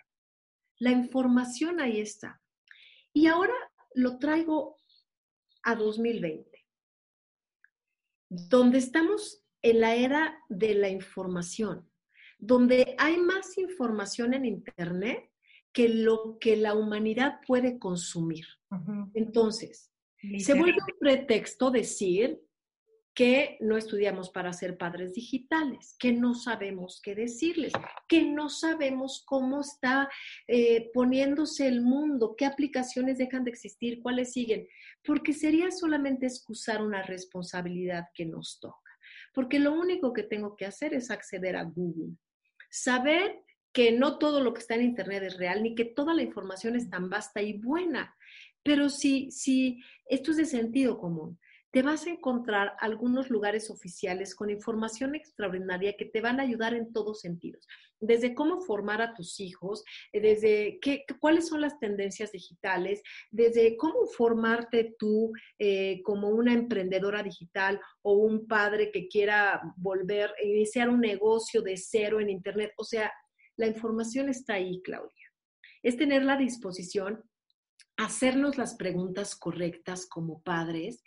[0.78, 2.40] La información ahí está.
[3.12, 3.52] Y ahora
[3.94, 4.78] lo traigo
[5.64, 6.66] a 2020,
[8.30, 11.90] donde estamos en la era de la información,
[12.38, 15.30] donde hay más información en Internet
[15.76, 18.46] que lo que la humanidad puede consumir.
[18.70, 19.10] Uh -huh.
[19.12, 19.92] Entonces,
[20.38, 22.40] se vuelve un pretexto decir
[23.12, 27.74] que no estudiamos para ser padres digitales, que no sabemos qué decirles,
[28.08, 30.08] que no sabemos cómo está
[30.48, 34.66] eh, poniéndose el mundo, qué aplicaciones dejan de existir, cuáles siguen,
[35.04, 38.92] porque sería solamente excusar una responsabilidad que nos toca,
[39.34, 42.16] porque lo único que tengo que hacer es acceder a Google,
[42.70, 43.45] saber
[43.76, 46.76] que no todo lo que está en Internet es real, ni que toda la información
[46.76, 48.16] es tan vasta y buena.
[48.62, 51.38] Pero si, si esto es de sentido común,
[51.72, 56.72] te vas a encontrar algunos lugares oficiales con información extraordinaria que te van a ayudar
[56.72, 57.68] en todos sentidos.
[58.00, 64.06] Desde cómo formar a tus hijos, desde qué, cuáles son las tendencias digitales, desde cómo
[64.06, 71.00] formarte tú eh, como una emprendedora digital o un padre que quiera volver, iniciar un
[71.00, 72.72] negocio de cero en Internet.
[72.78, 73.12] O sea,
[73.56, 75.32] la información está ahí, Claudia.
[75.82, 77.24] Es tener la disposición,
[77.96, 81.02] hacernos las preguntas correctas como padres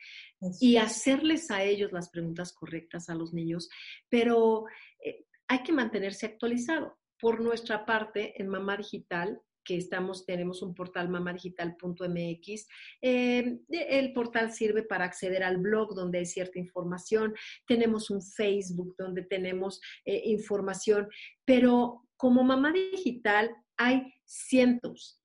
[0.60, 3.70] y hacerles a ellos las preguntas correctas a los niños,
[4.10, 4.66] pero
[5.04, 6.98] eh, hay que mantenerse actualizado.
[7.22, 12.68] por nuestra parte, en Mamá Digital, que estamos, tenemos un portal mamadigital.mx.
[13.02, 17.36] Eh, el portal sirve para acceder al blog donde hay cierta información.
[17.68, 21.08] Tenemos un Facebook donde tenemos eh, información,
[21.46, 25.22] pero como Mamá Digital hay cientos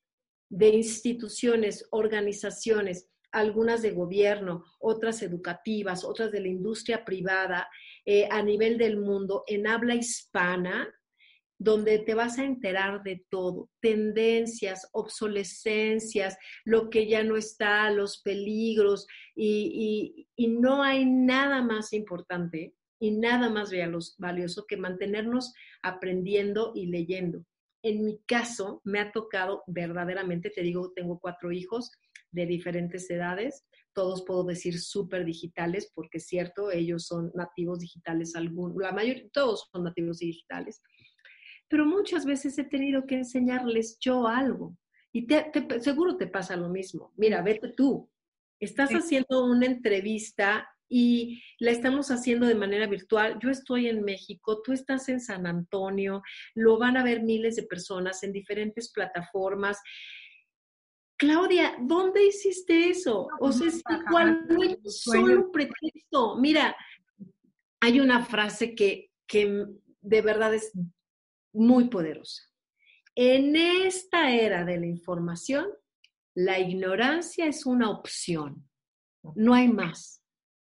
[0.48, 7.68] de instituciones, organizaciones, algunas de gobierno, otras educativas, otras de la industria privada
[8.07, 10.88] eh, a nivel del mundo en habla hispana,
[11.59, 18.22] donde te vas a enterar de todo, tendencias, obsolescencias, lo que ya no está, los
[18.22, 23.71] peligros, y, no hay nada más importante y nada más
[24.19, 27.45] valioso que mantenernos aprendiendo y leyendo.
[27.83, 31.90] En mi caso, me ha tocado verdaderamente, te digo, tengo cuatro hijos
[32.31, 38.35] de diferentes edades, todos puedo decir súper digitales, porque es cierto, ellos son nativos digitales,
[38.35, 40.81] algunos, la mayoría, todos son nativos digitales
[41.69, 44.77] pero muchas veces he tenido que enseñarles yo algo.
[45.12, 45.27] Y
[45.81, 47.12] seguro te pasa lo mismo.
[47.17, 48.09] Mira, vete tú.
[48.61, 53.37] Estás haciendo una entrevista y la estamos haciendo de manera virtual.
[53.42, 56.22] Yo estoy en México, tú estás en San Antonio,
[56.54, 59.80] lo van a ver miles de personas en diferentes plataformas.
[61.16, 63.26] Claudia, ¿dónde hiciste eso?
[63.40, 66.37] O sea, es igual, no hay solo pretexto.
[66.37, 66.76] Mira,
[67.80, 69.66] hay una frase que, que
[70.00, 70.70] de verdad es
[71.52, 72.40] muy poderosa.
[73.16, 75.66] En esta era de la información,
[76.37, 78.68] la ignorancia es una opción,
[79.35, 80.24] no hay más.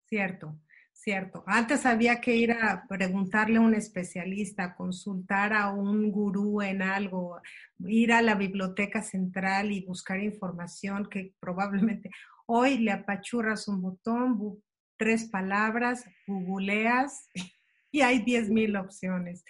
[0.08, 0.58] Cierto,
[0.92, 1.44] cierto.
[1.46, 7.40] Antes había que ir a preguntarle a un especialista, consultar a un gurú en algo,
[7.80, 12.10] ir a la biblioteca central y buscar información que probablemente
[12.46, 14.62] hoy le apachurras un botón,
[14.96, 17.28] tres palabras, googleas
[17.90, 19.44] y hay 10.000 opciones.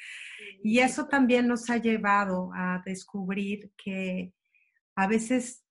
[0.65, 4.33] Y eso también nos ha llevado a descubrir que
[4.97, 5.65] a veces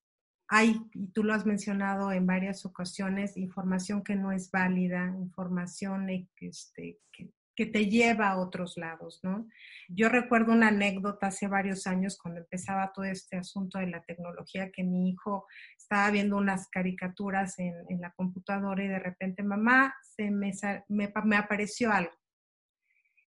[0.48, 6.08] hay, y tú lo has mencionado en varias ocasiones, información que no es válida, información
[6.40, 9.46] este, que, que te lleva a otros lados, ¿no?
[9.88, 14.70] Yo recuerdo una anécdota hace varios años cuando empezaba todo este asunto de la tecnología,
[14.70, 19.94] que mi hijo estaba viendo unas caricaturas en, en la computadora y de repente, mamá,
[20.02, 20.52] se me,
[20.88, 22.12] me, me apareció algo.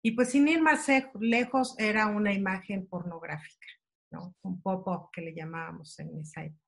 [0.01, 0.88] Y pues sin ir más
[1.19, 3.67] lejos, era una imagen pornográfica,
[4.10, 4.36] ¿no?
[4.41, 6.61] Un pop-up que le llamábamos en esa época.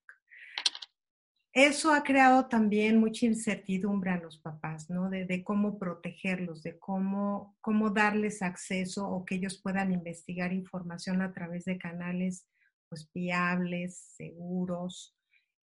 [1.53, 5.11] Eso ha creado también mucha incertidumbre a los papás, ¿no?
[5.11, 11.31] De, cómo protegerlos, de cómo, cómo darles acceso o que ellos puedan investigar información a
[11.31, 12.47] través de canales
[12.89, 15.15] pues viables, seguros.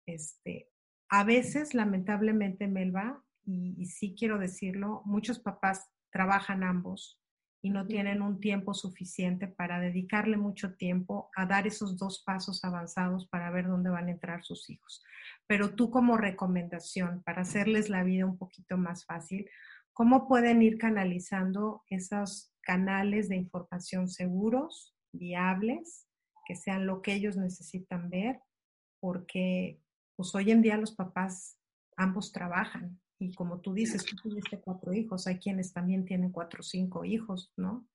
[0.06, 0.68] Este,
[1.08, 7.20] a veces, lamentablemente, Melba, y, y sí quiero decirlo, muchos papás trabajan ambos
[7.62, 12.64] y no tienen un tiempo suficiente para dedicarle mucho tiempo a dar esos dos pasos
[12.64, 15.02] avanzados para ver dónde van a entrar sus hijos.
[15.50, 19.50] Pero tú como recomendación, para hacerles la vida un poquito más fácil,
[19.92, 26.06] ¿cómo pueden ir canalizando esos canales de información seguros, viables,
[26.46, 28.40] que sean lo que ellos necesitan ver?
[29.00, 29.80] Porque
[30.14, 31.58] pues hoy en día los papás
[31.96, 36.60] ambos trabajan y como tú dices, tú tuviste cuatro hijos, hay quienes también tienen cuatro
[36.60, 37.88] o cinco hijos, ¿no?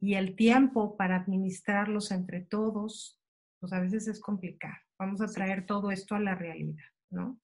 [0.00, 3.22] Y el tiempo para administrarlos entre todos,
[3.60, 4.74] pues a veces es complicado.
[4.98, 7.38] Vamos a traer todo esto a la realidad, ¿no?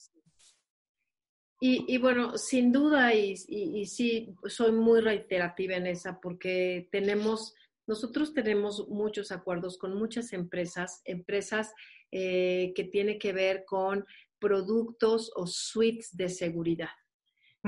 [1.65, 7.55] Y, bueno, sin duda, y, y, sí, soy muy reiterativa en esa, porque tenemos,
[7.87, 11.73] nosotros tenemos muchos acuerdos con muchas empresas, empresas
[12.11, 14.05] eh, que tienen que ver con
[14.41, 16.91] productos o suites de seguridad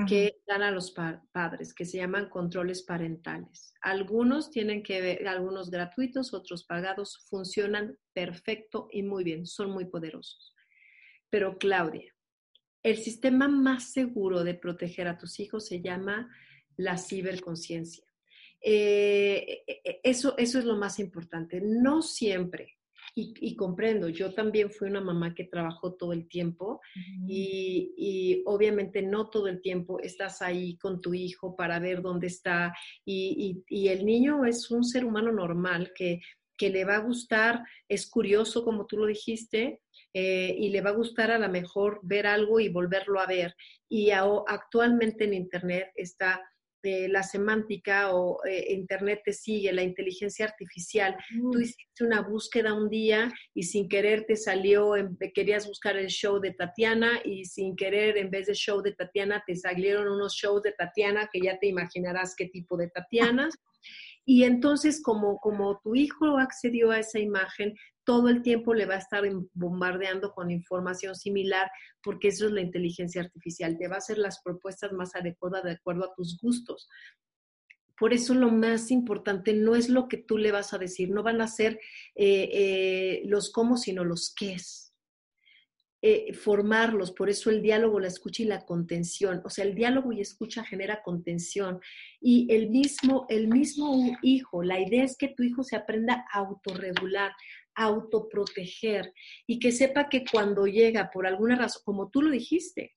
[0.07, 3.73] que dan a los padres, que se llaman controles parentales.
[3.81, 9.85] Algunos tienen que ver, algunos gratuitos, otros pagados, funcionan perfecto y muy bien, son muy
[9.85, 10.54] poderosos.
[11.29, 12.13] Pero Claudia,
[12.83, 16.29] el sistema más seguro de proteger a tus hijos se llama
[16.77, 18.05] la ciberconciencia.
[18.61, 21.61] Eh, e, e, eso, eso es lo más importante.
[21.61, 22.75] No siempre
[23.17, 26.81] y, comprendo, yo también fui una mamá que trabajó todo el tiempo
[27.27, 32.73] y, obviamente no todo el tiempo estás ahí con tu hijo para ver dónde está
[33.05, 36.19] y, el niño es un ser humano normal que,
[36.57, 39.81] que, le va a gustar, es curioso como tú lo dijiste.
[40.17, 43.53] Eh, y le va a gustar a lo mejor ver algo y volverlo a ver.
[43.89, 46.41] Y actualmente en Internet está
[47.09, 51.17] la semántica o eh, Internet te sigue, la inteligencia artificial.
[51.29, 51.61] Tú mm.
[51.61, 54.93] hiciste una búsqueda un día y sin querer te salió,
[55.33, 59.43] querías buscar el show de Tatiana y sin querer en vez de show de Tatiana
[59.45, 63.53] te salieron unos shows de Tatiana que ya te imaginarás qué tipo de Tatianas.
[64.27, 67.75] Y entonces, como, como tu hijo accedió a esa imagen,
[68.05, 71.69] todo el tiempo le va a estar bombardeando con información similar,
[72.01, 73.77] porque eso es la inteligencia artificial.
[73.77, 76.87] Te va a hacer las propuestas más adecuadas de acuerdo a tus gustos.
[77.97, 81.23] Por eso lo más importante no es lo que tú le vas a decir, no
[81.23, 81.79] van a ser
[82.15, 84.57] eh, eh, los cómo, sino los qué.
[86.07, 89.41] Eh, formarlos, por eso el diálogo, la escucha y la contención.
[89.43, 91.79] O sea, el diálogo y escucha genera contención.
[92.21, 96.39] Y el mismo, el mismo hijo, la idea es que tu hijo se aprenda a
[96.39, 97.31] autorregular,
[97.75, 99.13] autoproteger
[99.45, 102.95] y que sepa que cuando llega por alguna razón, como tú lo dijiste,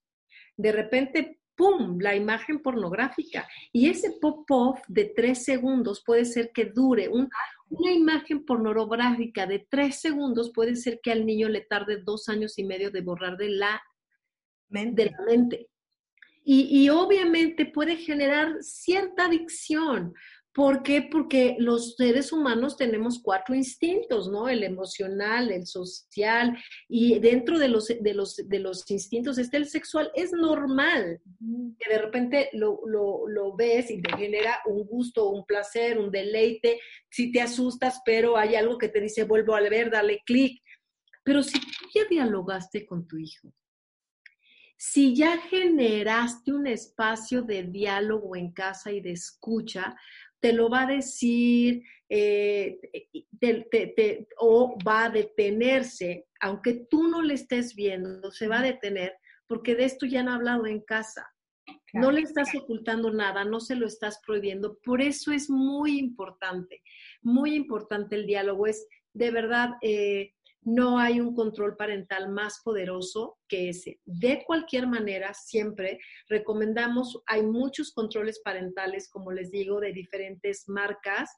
[0.56, 3.46] de repente ¡pum!, la imagen pornográfica.
[3.72, 7.08] Y ese pop-off de tres segundos puede ser que dure.
[7.08, 12.58] una imagen pornográfica de tres segundos puede ser que al niño le tarde dos años
[12.58, 13.82] y medio de borrar de la
[14.68, 15.04] mente.
[15.04, 15.68] De la mente.
[16.44, 20.14] Y, y obviamente puede generar cierta adicción.
[20.58, 21.02] ¿Por qué?
[21.02, 24.48] Porque los seres humanos tenemos cuatro instintos, ¿no?
[24.48, 29.68] El emocional, el social, y dentro de los, de los, de los instintos está el
[29.68, 30.10] sexual.
[30.16, 31.20] Es normal
[31.78, 36.80] que de repente lo, lo, ves y te genera un gusto, un placer, un deleite.
[37.08, 40.60] Si te asustas, pero hay algo que te dice, vuelvo a ver, dale clic.
[41.22, 43.54] Pero si tú ya dialogaste con tu hijo,
[44.80, 49.96] si ya generaste un espacio de diálogo en casa y de escucha,
[50.40, 52.78] te lo va a decir eh,
[54.38, 59.14] o va a detenerse, aunque tú no le estés viendo, se va a detener
[59.48, 61.26] porque de esto ya han hablado en casa.
[61.92, 64.78] no le estás ocultando nada, no se lo estás prohibiendo.
[64.84, 66.82] Por eso es muy importante,
[67.22, 68.66] muy importante el diálogo.
[68.66, 74.00] Es de verdad, eh, no hay un control parental más poderoso que ese.
[74.04, 75.98] De cualquier manera, siempre
[76.28, 81.30] recomendamos, hay muchos controles parentales, como les digo, de diferentes marcas.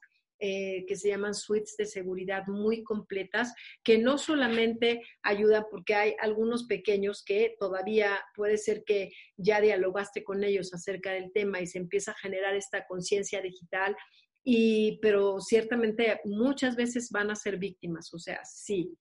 [0.43, 3.53] Eh, que se llaman suites de seguridad muy completas,
[3.83, 10.23] que no solamente ayudan porque hay algunos pequeños que todavía puede ser que ya dialogaste
[10.23, 13.95] con ellos acerca del tema y se empieza a generar esta conciencia digital,
[14.43, 18.97] y, pero ciertamente muchas veces van a ser víctimas, o sea, sí,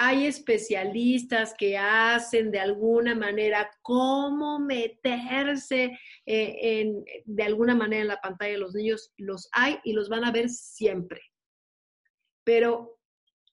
[0.00, 8.08] hay especialistas que hacen de alguna manera cómo meterse eh, en, de alguna manera en
[8.08, 9.12] la pantalla de los niños.
[9.16, 11.20] Los hay y los van a ver siempre.
[12.44, 13.00] Pero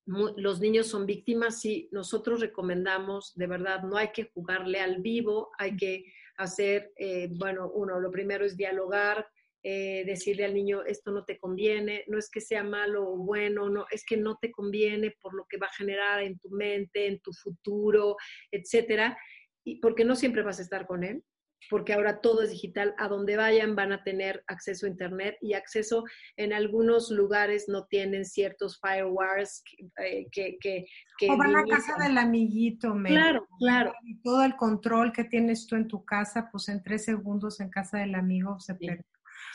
[0.05, 5.49] los niños son víctimas y nosotros recomendamos, de verdad, no hay que jugarle al vivo,
[5.57, 6.05] hay que
[6.37, 9.27] hacer, eh, bueno, uno, lo primero es dialogar,
[9.68, 13.68] eh, decirle al niño, esto no te conviene, no es que sea malo o bueno,
[13.68, 17.07] no, es que no te conviene por lo que va a generar en tu mente,
[17.07, 18.16] en tu futuro,
[18.51, 19.18] etcétera,
[19.63, 21.24] y porque no siempre vas a estar con él,
[21.72, 25.53] porque ahora todo es digital, a donde vayan van a tener acceso a Internet y
[25.53, 26.03] acceso
[26.38, 29.63] en algunos lugares no tienen ciertos firewalls
[29.99, 30.57] eh, que...
[30.59, 30.86] que,
[31.28, 33.93] o van a casa del amiguito, me Claro, claro.
[34.03, 37.72] Y todo el control que tienes tú en tu casa, pues en tres segundos en
[37.72, 39.03] casa del amigo se pierde.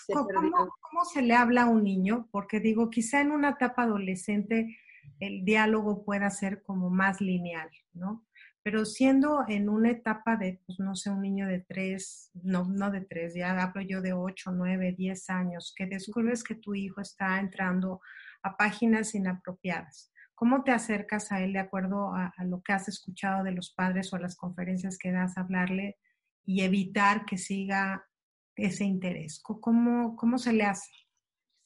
[0.09, 2.29] ¿Cómo, se le habla a un niño?
[2.31, 4.79] Porque digo, quizá en una etapa adolescente
[5.19, 8.27] el diálogo pueda ser como más lineal, ¿no?
[8.63, 12.91] Pero siendo en una etapa de, pues no sé, un niño de tres, no, no
[12.91, 17.01] de tres, ya hablo yo de ocho, nueve, diez años, que descubres que tu hijo
[17.01, 18.01] está entrando
[18.43, 20.13] a páginas inapropiadas.
[20.35, 23.73] ¿Cómo te acercas a él de acuerdo a, a lo que has escuchado de los
[23.75, 25.99] padres o a las conferencias que das a hablarle
[26.45, 28.10] y evitar que siga
[28.57, 29.41] ese interés?
[29.43, 30.91] ¿Cómo, cómo se le hace?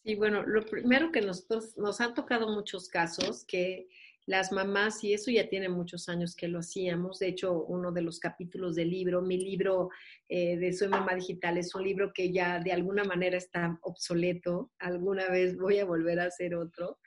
[0.05, 3.89] Sí, bueno, lo primero que nosotros nos han tocado muchos casos que
[4.27, 8.03] las mamás, y eso ya tiene muchos años que lo hacíamos, de hecho, uno de
[8.03, 9.91] los capítulos del libro, mi libro
[10.29, 14.73] eh, de Soy Mamá Digital, es un libro que ya de alguna manera está obsoleto,
[14.79, 16.99] alguna vez voy a volver a hacer otro,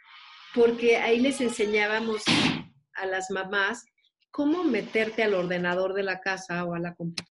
[0.54, 2.24] porque ahí les enseñábamos
[2.94, 3.86] a las mamás
[4.30, 7.37] cómo meterte al ordenador de la casa o a la computadora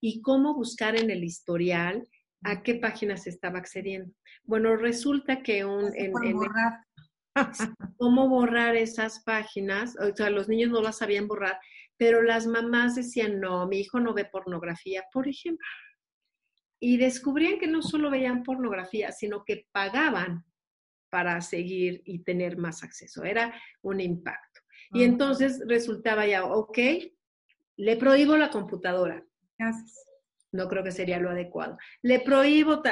[0.00, 2.08] y cómo buscar en el historial
[2.42, 4.12] a qué páginas estaba accediendo.
[4.44, 5.90] Bueno, resulta que un...
[5.94, 6.84] En, borrar.
[7.98, 11.58] cómo borrar esas páginas, o sea, los niños no las sabían borrar,
[11.98, 15.66] pero las mamás decían, no, mi hijo no ve pornografía, por ejemplo.
[16.78, 20.44] Y descubrían que no solo veían pornografía, sino que pagaban
[21.10, 23.24] para seguir y tener más acceso.
[23.24, 24.60] Era un impacto.
[24.92, 26.78] Y entonces resultaba ya, ok,
[27.76, 29.24] le prohíbo la computadora,
[30.52, 31.76] no creo que sería lo adecuado.
[32.02, 32.82] Le prohíbo,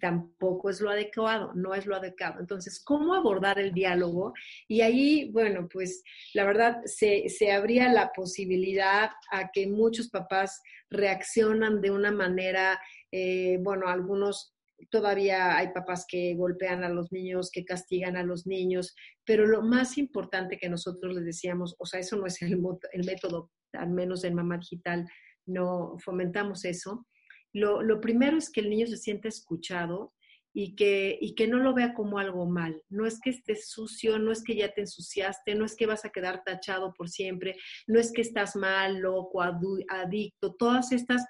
[0.00, 2.40] tampoco es lo adecuado, no es lo adecuado.
[2.40, 4.32] Entonces, ¿cómo abordar el diálogo?
[4.68, 6.02] Y ahí, bueno, pues
[6.34, 12.80] la verdad se, se abría la posibilidad a que muchos papás reaccionan de una manera,
[13.10, 14.54] eh, bueno, algunos
[14.90, 18.94] todavía hay papás que golpean a los niños, que castigan a los niños,
[19.24, 22.60] pero lo más importante que nosotros les decíamos, o sea, eso no es el,
[22.92, 25.04] el método, al menos en Mamá Digital
[25.48, 27.06] no fomentamos eso.
[27.52, 30.12] Lo, lo, primero es que el niño se sienta escuchado
[30.52, 32.82] y que, y que no lo vea como algo mal.
[32.88, 36.04] No es que estés sucio, no es que ya te ensuciaste, no es que vas
[36.04, 41.24] a quedar tachado por siempre, no es que estás mal, loco, adicto, todas estas,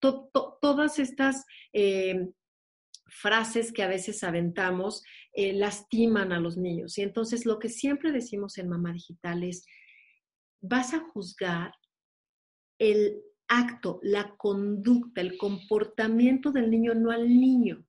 [0.00, 2.28] todas estas eh,
[3.08, 5.02] frases que a veces aventamos
[5.32, 6.98] eh, lastiman a los niños.
[6.98, 9.66] Y entonces lo que siempre decimos en Mamá Digital es,
[10.60, 11.72] vas a juzgar
[12.78, 17.84] el acto, la conducta, el comportamiento del niño, no al niño.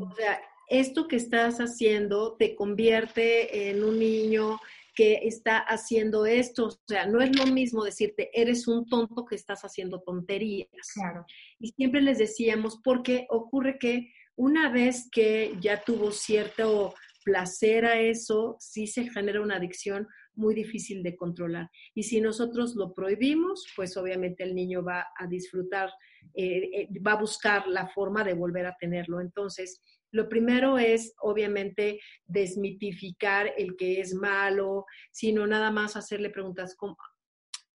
[0.00, 4.58] O sea, esto que estás haciendo te convierte en un niño
[4.94, 6.66] que está haciendo esto.
[6.66, 10.68] O sea, no es lo mismo decirte, eres un tonto que estás haciendo tonterías.
[10.94, 11.24] Claro.
[11.60, 18.00] Y siempre les decíamos, porque ocurre que una vez que ya tuvo cierto placer a
[18.00, 20.08] eso, sí se genera una adicción
[20.38, 21.68] muy difícil de controlar.
[21.94, 25.90] Y si nosotros lo prohibimos, pues obviamente el niño va a disfrutar,
[26.34, 29.20] eh, eh, va a buscar la forma de volver a tenerlo.
[29.20, 36.74] Entonces, lo primero es, obviamente, desmitificar el que es malo, sino nada más hacerle preguntas
[36.76, 36.96] como,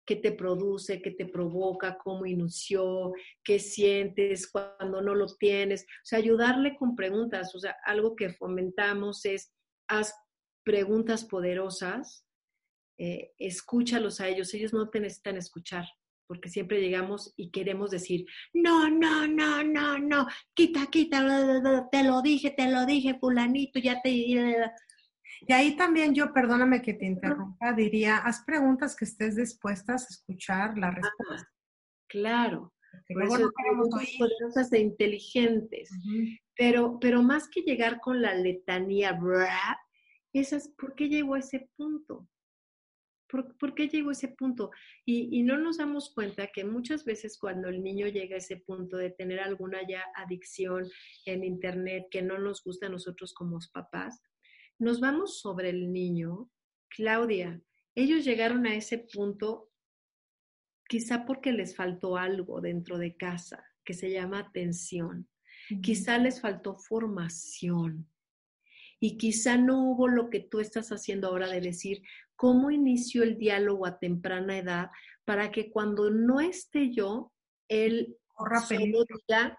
[0.06, 5.84] qué te produce, qué te provoca, cómo inició, qué sientes cuando no lo tienes.
[5.84, 7.54] O sea, ayudarle con preguntas.
[7.56, 9.54] O sea, algo que fomentamos es,
[9.88, 10.14] haz
[10.64, 12.26] preguntas poderosas,
[12.98, 14.54] eh, escúchalos a ellos.
[14.54, 15.86] Ellos no te necesitan escuchar,
[16.28, 21.20] porque siempre llegamos y queremos decir, no, no, no, no, no, quita, quita,
[21.92, 24.12] te lo dije, te lo dije, fulanito, ya te...
[25.46, 30.14] Y ahí también yo, perdóname que te interrumpa, diría, haz preguntas que estés dispuestas a
[30.14, 31.52] escuchar la respuesta.
[32.08, 32.74] claro.
[33.08, 33.28] Por
[34.20, 35.90] poderosas e inteligentes.
[36.56, 39.20] pero, pero más que llegar con la letanía,
[40.32, 42.28] esas, ¿por qué llegó a ese punto?
[43.60, 44.70] ¿Por, qué llegó a ese punto?
[45.06, 48.58] Y, y, no nos damos cuenta que muchas veces cuando el niño llega a ese
[48.58, 50.88] punto de tener alguna ya adicción
[51.26, 54.22] en Internet que no nos gusta a nosotros como papás,
[54.78, 56.50] nos vamos sobre el niño,
[56.90, 57.60] Claudia,
[57.96, 59.72] ellos llegaron a ese punto
[60.88, 65.28] quizá porque les faltó algo dentro de casa que se llama atención.
[65.82, 68.10] Quizá les faltó formación.
[69.00, 72.04] Y quizá no hubo lo que tú estás haciendo ahora de decir,
[72.44, 74.92] ¿cómo inició el diálogo a temprana edad
[75.24, 77.32] para que cuando no esté yo,
[77.70, 78.18] él
[78.68, 79.58] solo diga,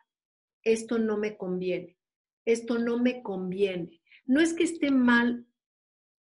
[0.63, 1.97] esto no me conviene,
[2.45, 5.47] esto no me conviene no es que esté mal,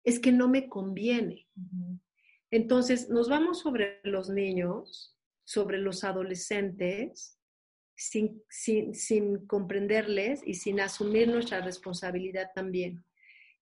[0.03, 1.47] es que no me conviene.
[2.51, 7.37] Entonces, nos vamos sobre los niños, sobre los adolescentes,
[7.95, 13.03] sin, sin, comprenderles y sin asumir nuestra responsabilidad también.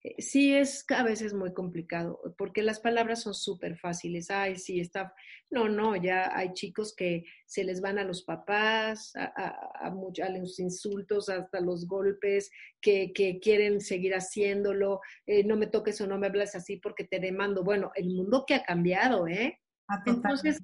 [0.08, 4.32] Eh, sí es a veces muy complicado, porque las palabras son súper fáciles.
[4.32, 5.14] Ay, sí, está.
[5.50, 10.60] No, no, ya hay chicos que se les van a los papás, a, a, los
[10.60, 12.52] insultos, hasta los golpes,
[12.82, 15.02] que, quieren seguir haciéndolo.
[15.26, 17.64] Eh, no me toques o no me hables así porque te demando.
[17.64, 19.60] Bueno, el mundo que ha cambiado, ¿eh?
[19.90, 20.62] Ah, Entonces,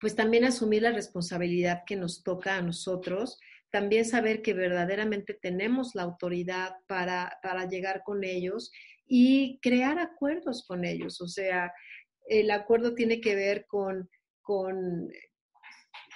[0.00, 3.38] pues también asumir la responsabilidad que nos toca a nosotros
[3.72, 8.70] también saber que verdaderamente tenemos la autoridad para, llegar con ellos
[9.06, 11.22] y crear acuerdos con ellos.
[11.22, 11.72] O sea,
[12.28, 14.10] el acuerdo tiene que ver con,
[14.42, 15.08] con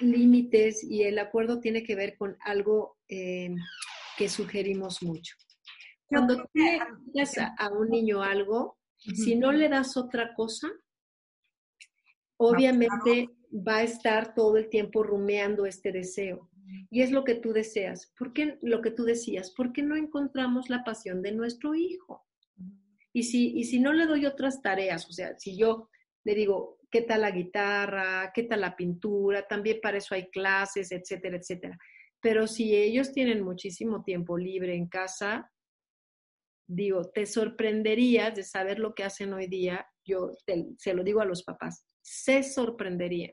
[0.00, 3.54] límites y el acuerdo tiene que ver con algo eh,
[4.18, 5.34] que sugerimos mucho.
[6.08, 6.78] Cuando tú le
[7.14, 10.68] das a un niño algo, si no le das otra cosa,
[12.36, 16.50] obviamente va a estar todo el tiempo rumeando este deseo
[16.90, 18.12] y es lo que tú deseas.
[18.18, 19.50] ¿Por qué lo que tú decías?
[19.50, 22.26] ¿Por qué no encontramos la pasión de nuestro hijo?
[23.12, 25.88] Y si, y si no le doy otras tareas, o sea, si yo
[26.24, 28.30] le digo, ¿qué tal la guitarra?
[28.34, 29.46] ¿Qué tal la pintura?
[29.46, 31.78] También para eso hay clases, etcétera, etcétera.
[32.20, 35.50] Pero si ellos tienen muchísimo tiempo libre en casa,
[36.66, 39.86] digo, te sorprenderías de saber lo que hacen hoy día.
[40.04, 40.32] Yo
[40.78, 43.32] se lo digo a los papás, se sorprenderían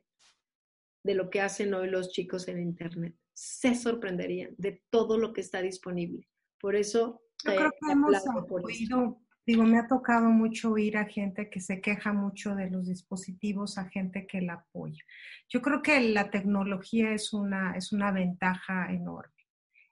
[1.04, 5.42] de lo que hacen hoy los chicos en Internet se sorprenderían de todo lo que
[5.42, 6.28] está disponible.
[6.60, 7.22] Por eso...
[7.46, 11.82] Yo creo que hemos oído, digo, me ha tocado mucho oír a gente que se
[11.82, 15.04] queja mucho de los dispositivos, a gente que la apoya.
[15.50, 19.34] Yo creo que la tecnología es una, es una ventaja enorme.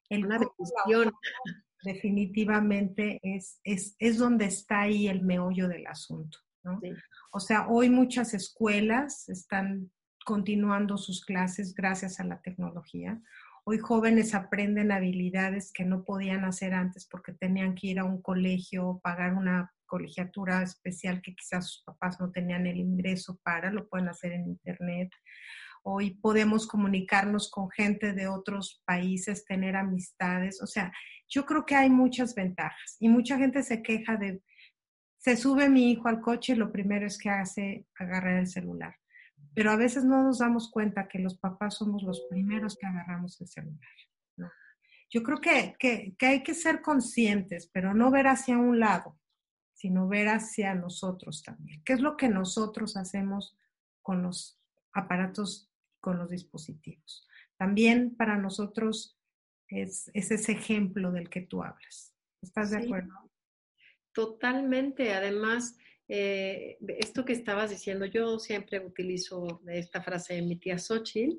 [0.07, 0.39] El una
[1.83, 6.37] definitivamente es, es, es, donde está ahí el meollo del asunto.
[6.63, 6.79] ¿no?
[7.31, 9.91] O sea, hoy muchas escuelas están
[10.25, 13.21] continuando sus clases gracias a la tecnología.
[13.63, 18.21] Hoy jóvenes aprenden habilidades que no podían hacer antes porque tenían que ir a un
[18.21, 23.87] colegio, pagar una colegiatura especial que quizás sus papás no tenían el ingreso para, lo
[23.87, 25.11] pueden hacer en internet.
[25.83, 30.61] Hoy podemos comunicarnos con gente de otros países, tener amistades.
[30.61, 30.91] O sea,
[31.27, 34.41] yo creo que hay muchas ventajas y mucha gente se queja de,
[35.17, 38.95] se sube mi hijo al coche y lo primero es que hace agarrar el celular.
[39.53, 43.39] Pero a veces no nos damos cuenta que los papás somos los primeros que agarramos
[43.41, 43.79] el celular.
[45.09, 49.19] Yo creo que, que, que hay que ser conscientes, pero no ver hacia un lado,
[49.73, 51.83] sino ver hacia nosotros también.
[51.83, 53.57] ¿Qué es lo que nosotros hacemos
[54.01, 54.61] con los
[54.93, 57.27] aparatos, con los dispositivos?
[57.57, 59.19] También para nosotros
[59.67, 62.13] es, ese ejemplo del que tú hablas.
[62.41, 63.13] ¿Estás de acuerdo?
[64.13, 65.13] Totalmente.
[65.13, 65.77] Además,
[66.13, 71.37] eh, esto que estabas diciendo, yo siempre utilizo esta frase de mi tía Xochitl,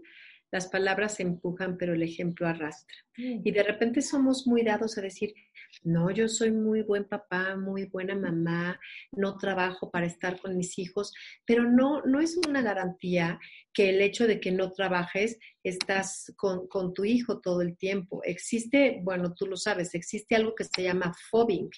[0.50, 2.96] las palabras empujan, pero el ejemplo arrastra.
[3.18, 3.40] Mm.
[3.44, 5.34] Y de repente somos muy dados a decir,
[5.82, 10.78] no, yo soy muy buen papá, muy buena mamá, no trabajo para estar con mis
[10.78, 11.12] hijos,
[11.44, 13.38] pero no, no es una garantía
[13.72, 18.20] que el hecho de que no trabajes estás con, tu hijo todo el tiempo.
[18.24, 21.70] Existe, bueno, tú lo sabes, existe algo que se llama fobbing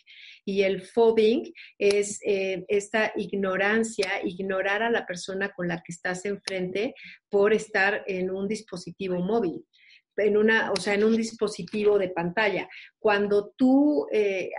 [0.45, 6.25] y el fobbing es eh, esta ignorancia, ignorar a la persona con la que estás
[6.25, 6.95] enfrente
[7.29, 9.65] por estar en un dispositivo móvil
[10.17, 12.69] en una, o sea, en un dispositivo de pantalla.
[12.99, 14.51] Cuando tú eh,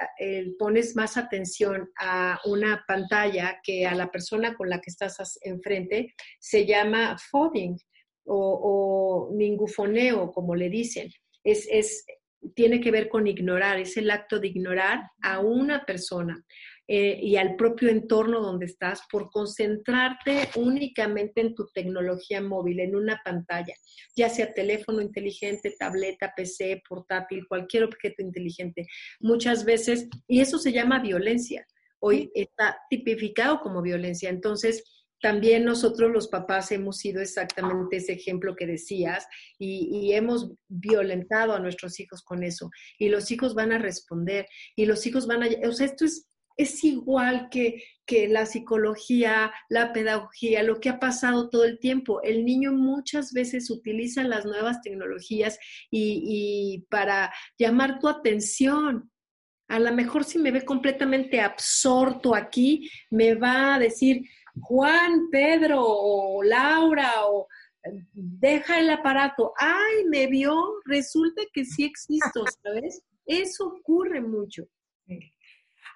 [0.57, 6.13] pones más atención a una pantalla que a la persona con la que estás enfrente,
[6.39, 7.77] se llama fobbing
[8.25, 11.09] o, o ningufoneo, como le dicen.
[11.43, 12.05] Es, es,
[12.53, 16.43] tiene que ver con ignorar, es el acto de ignorar a una persona.
[16.87, 22.95] Eh, y al propio entorno donde estás por concentrarte únicamente en tu tecnología móvil, en
[22.95, 23.73] una pantalla,
[24.15, 28.85] ya sea teléfono inteligente, tableta, PC, portátil, cualquier objeto inteligente.
[29.19, 31.65] Muchas veces, y eso se llama violencia.
[31.99, 34.29] Hoy está tipificado como violencia.
[34.29, 34.83] Entonces,
[35.21, 39.25] también nosotros los papás hemos sido exactamente ese ejemplo que decías
[39.57, 42.69] y, y, hemos violentado a nuestros hijos con eso.
[42.99, 45.47] Y los hijos van a responder y los hijos van a...
[45.67, 46.27] O sea, esto es
[46.57, 47.83] es igual que,
[48.29, 52.21] la psicología, la pedagogía, lo que ha pasado todo el tiempo.
[52.21, 55.57] El niño muchas veces utiliza las nuevas tecnologías
[55.89, 59.11] y, para llamar tu atención.
[59.67, 64.21] A lo mejor si me ve completamente absorto aquí, me va a decir,
[64.61, 67.47] Juan, Pedro o Laura o
[68.13, 69.53] deja el aparato.
[69.57, 73.01] Ay, me vio, resulta que sí existo, ¿sabes?
[73.25, 74.67] Eso ocurre mucho.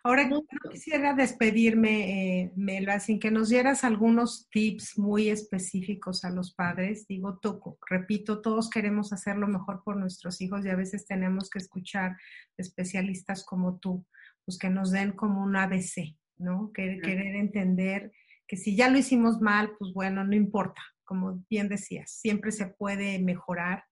[0.04, 0.30] Ahora,
[0.72, 7.06] quisiera despedirme, eh, Melba, sin que nos dieras algunos tips muy específicos a los padres.
[7.08, 11.50] Digo, toco, repito, todos queremos hacer lo mejor por nuestros hijos y a veces tenemos
[11.50, 12.16] que escuchar
[12.58, 14.06] especialistas como tú,
[14.46, 16.72] pues que nos den como un ABC, ¿no?
[16.74, 18.12] querer entender
[18.50, 22.66] que si ya lo hicimos mal, pues bueno, no importa, como bien decías, siempre se
[22.66, 23.84] puede mejorar.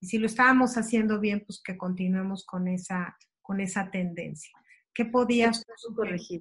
[0.00, 4.52] Y si lo estábamos haciendo bien, pues que continuemos con esa, con esa tendencia.
[4.94, 5.64] ¿Qué podías
[5.96, 6.40] corregir?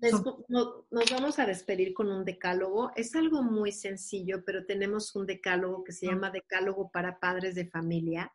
[0.00, 2.90] Nos vamos a despedir con un decálogo.
[2.96, 7.66] Es algo muy sencillo, pero tenemos un decálogo que se llama Decálogo para Padres de
[7.66, 8.32] Familia.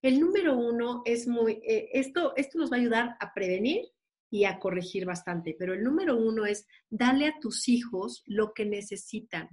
[0.00, 3.84] El número uno es muy, eh, esto, esto nos va a ayudar a prevenir
[4.30, 8.66] y a corregir bastante, pero el número uno es darle a tus hijos lo que
[8.66, 9.48] necesitan,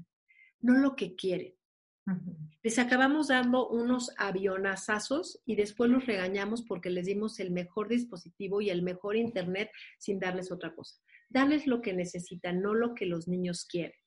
[0.60, 1.56] no lo que quieren.
[2.64, 8.62] Les acabamos dando unos avionazazos y después los regañamos porque les dimos el mejor dispositivo
[8.62, 11.00] y el mejor internet sin darles otra cosa.
[11.30, 13.98] Darles lo que necesitan, no lo que los niños quieren.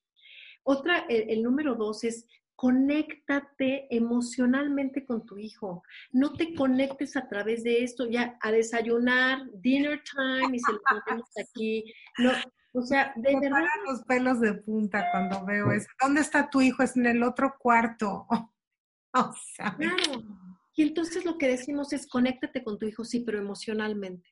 [0.63, 2.27] Otra, el, número dos es
[2.57, 5.83] conéctate emocionalmente con tu hijo.
[6.11, 10.81] No te conectes a través de esto, ya a desayunar, dinner time, y se lo
[10.83, 11.85] ponemos aquí.
[12.19, 12.33] No,
[12.73, 13.65] o sea, de Me verdad.
[13.87, 15.87] los pelos de punta cuando veo eso.
[16.01, 16.83] ¿Dónde está tu hijo?
[16.83, 18.27] Es en el otro cuarto.
[19.15, 19.77] o sea.
[19.77, 20.23] Claro.
[20.75, 24.29] Y entonces lo que decimos es conéctate con tu hijo, sí, pero emocionalmente.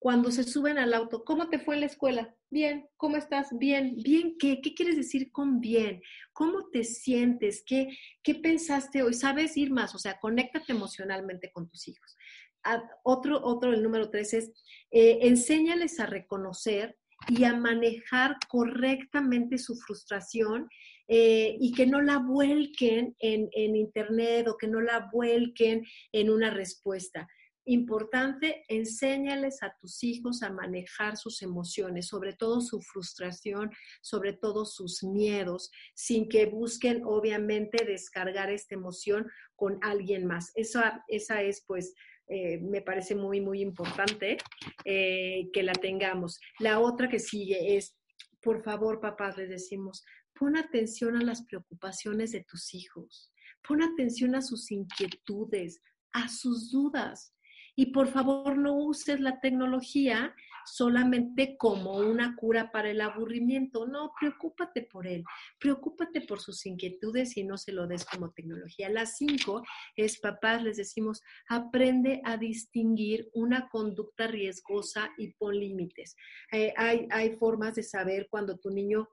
[0.00, 2.34] Cuando se suben al auto, ¿cómo te fue en la escuela?
[2.48, 3.48] Bien, ¿cómo estás?
[3.52, 4.62] Bien, bien, ¿qué?
[4.62, 6.00] ¿Qué quieres decir con bien?
[6.32, 7.62] ¿Cómo te sientes?
[7.66, 9.12] ¿Qué, qué pensaste hoy?
[9.12, 9.94] ¿Sabes ir más?
[9.94, 12.16] O sea, conéctate emocionalmente con tus hijos.
[12.64, 14.50] Ah, otro, otro, el número tres es,
[14.90, 16.96] eh, enséñales a reconocer
[17.28, 20.68] y a manejar correctamente su frustración
[21.08, 26.50] eh, y que no la vuelquen en, Internet o que no la vuelquen en una
[26.50, 27.28] respuesta.
[27.66, 34.64] Importante, enséñales a tus hijos a manejar sus emociones, sobre todo su frustración, sobre todo
[34.64, 40.52] sus miedos, sin que busquen obviamente descargar esta emoción con alguien más.
[40.54, 41.94] Esa, esa es pues
[42.32, 44.38] eh, me parece muy, muy importante
[44.84, 46.40] eh, que la tengamos.
[46.60, 47.96] La otra que sigue es,
[48.40, 50.04] por favor, papás, les decimos,
[50.38, 53.32] pon atención a las preocupaciones de tus hijos,
[53.66, 55.82] pon atención a sus inquietudes,
[56.12, 57.34] a sus dudas.
[57.76, 63.86] Y por favor no uses la tecnología solamente como una cura para el aburrimiento.
[63.86, 65.24] No, preocúpate por él,
[65.58, 68.88] preocúpate por sus inquietudes y no se lo des como tecnología.
[68.88, 69.62] Las cinco
[69.96, 76.16] es, papás, les decimos, aprende a distinguir una conducta riesgosa y pon límites.
[76.52, 79.08] Eh, hay, hay formas de saber cuando tu niño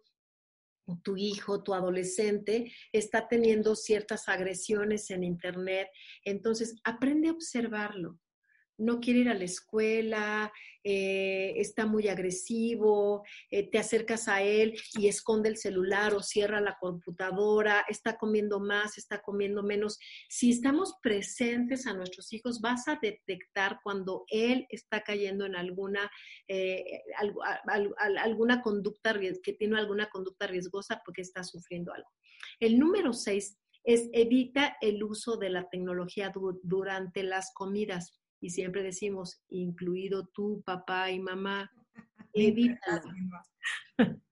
[1.04, 5.90] tu hijo, tu adolescente está teniendo ciertas agresiones en Internet.
[6.24, 8.18] Entonces, aprende a observarlo
[8.78, 10.52] no quiere ir a la escuela,
[10.84, 16.62] eh, está muy agresivo, eh, te acercas a él y esconde el celular o cierra
[16.62, 20.00] la computadora, está comiendo más, está comiendo menos.
[20.30, 26.10] Si estamos presentes a nuestros hijos, vas a detectar cuando él está cayendo en alguna,
[26.48, 27.02] eh,
[28.24, 29.14] alguna conducta,
[29.44, 32.10] que tiene alguna conducta riesgosa porque está sufriendo algo.
[32.60, 38.84] El número seis es evita el uso de la tecnología durante las comidas y siempre
[38.84, 41.72] decimos, incluido tú, papá y mamá,
[42.34, 43.12] evítalo.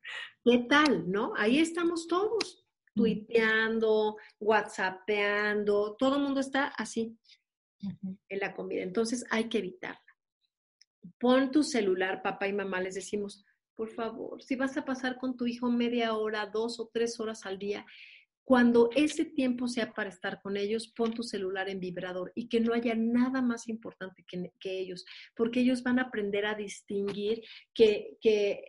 [0.43, 1.10] ¿Qué tal?
[1.10, 1.34] ¿No?
[1.36, 7.18] Ahí estamos todos, tuiteando, whatsappeando, todo el mundo está así
[7.82, 8.84] en la comida.
[8.84, 9.99] Entonces hay que evitarla.
[11.20, 13.43] Pon tu celular, papá y mamá, les decimos,
[13.76, 17.45] por favor, si vas a pasar con tu hijo media hora, dos o tres horas
[17.45, 17.86] al día,
[18.46, 22.60] cuando ese tiempo sea para estar con ellos, pon tu celular en vibrador y que
[22.60, 25.04] no haya nada más importante que, ellos,
[25.36, 27.41] porque ellos van a aprender a distinguir
[27.74, 28.18] que,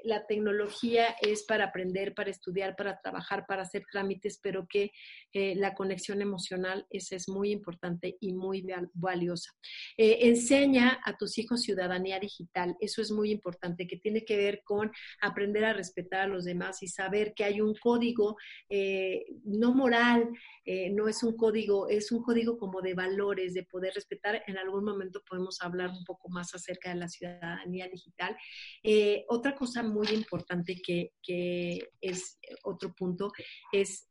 [0.05, 4.91] la tecnología es para aprender, para estudiar, para trabajar, para hacer trámites, pero que
[5.33, 9.53] eh, la conexión emocional esa es muy importante y muy valiosa.
[9.99, 14.63] Eh, enseña a tus hijos ciudadanía digital, eso es muy importante, que tiene que ver
[14.65, 18.37] con aprender a respetar a los demás y saber que hay un código.
[18.71, 20.29] Eh, no moral,
[20.65, 24.43] eh, no es un código, es un código como de valores, de poder respetar.
[24.47, 28.37] En algún momento podemos hablar un poco más acerca de la ciudadanía digital.
[28.83, 33.33] Eh, otra cosa muy importante que, que es otro punto
[33.73, 34.09] es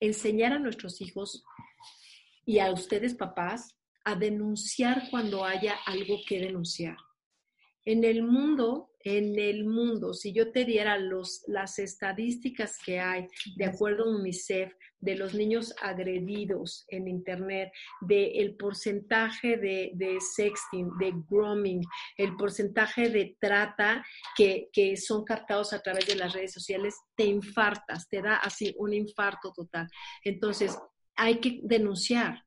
[0.00, 1.44] enseñar a nuestros hijos
[2.44, 6.96] y a ustedes papás a denunciar cuando haya algo que denunciar.
[7.84, 13.26] En el mundo, en el mundo, si yo te diera los, las estadísticas que hay
[13.56, 20.90] de acuerdo a UNICEF de los niños agredidos en Internet, del porcentaje de, de, sexting,
[20.98, 21.80] de grooming,
[22.18, 24.04] el porcentaje de trata
[24.36, 28.74] que, que son captados a través de las redes sociales, te infartas, te da así
[28.76, 29.88] un infarto total.
[30.22, 30.76] Entonces,
[31.16, 32.44] hay que denunciar,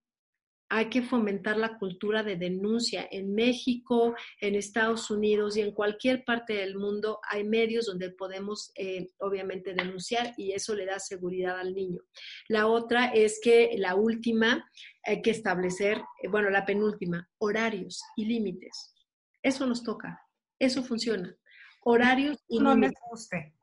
[0.74, 3.06] hay que fomentar la cultura de denuncia.
[3.12, 8.72] En México, en Estados Unidos y en cualquier parte del mundo hay medios donde podemos
[8.76, 12.00] eh, obviamente denunciar y eso le da seguridad al niño.
[12.48, 14.66] La otra es que la última,
[15.04, 18.96] hay que establecer, eh, bueno, la penúltima, horarios y límites.
[19.44, 20.22] Eso nos toca,
[20.58, 21.36] eso funciona.
[21.84, 22.94] Horarios y no límites.
[22.94, 23.56] les guste.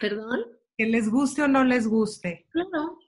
[0.00, 0.40] ¿Perdón?
[0.78, 2.46] Que les guste o no les guste.
[2.50, 2.98] Claro.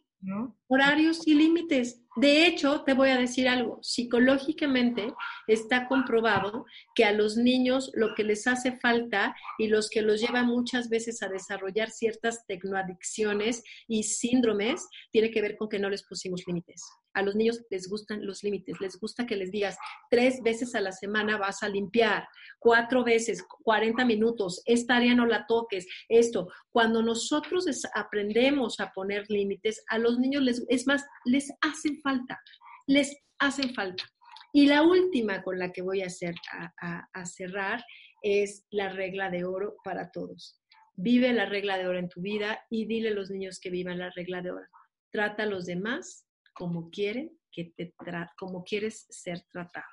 [0.66, 2.02] Horarios y límites.
[2.16, 5.14] De hecho, te voy a decir algo, psicológicamente
[5.46, 10.20] está comprobado que a los niños lo que les hace falta y los que los
[10.20, 15.88] lleva muchas veces a desarrollar ciertas tecnoadicciones y síndromes tiene que ver con que no
[15.88, 16.82] les pusimos límites.
[17.14, 19.76] A los niños les gustan los límites, les gusta que les digas
[20.10, 25.26] tres veces a la semana vas a limpiar, cuatro veces, 40 minutos, esta área no
[25.26, 26.48] la toques, esto.
[26.70, 32.40] Cuando nosotros aprendemos a poner límites, a los niños les, es más, les hacen falta,
[32.86, 34.04] les hacen falta.
[34.52, 36.34] Y la última con la que voy a, hacer,
[36.80, 37.84] a, cerrar
[38.22, 40.60] es la regla de oro para todos.
[40.96, 43.98] Vive la regla de oro en tu vida y dile a los niños que vivan
[43.98, 44.66] la regla de oro.
[45.12, 46.26] Trata a los demás
[46.60, 47.94] como quieren que te
[48.36, 49.86] como quieres ser tratado.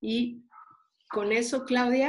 [0.00, 0.42] Y
[1.08, 2.08] con eso, Claudia,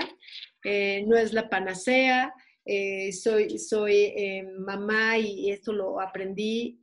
[0.63, 2.33] eh, no es la panacea.
[2.65, 6.79] Eh, soy soy eh, mamá y esto lo aprendí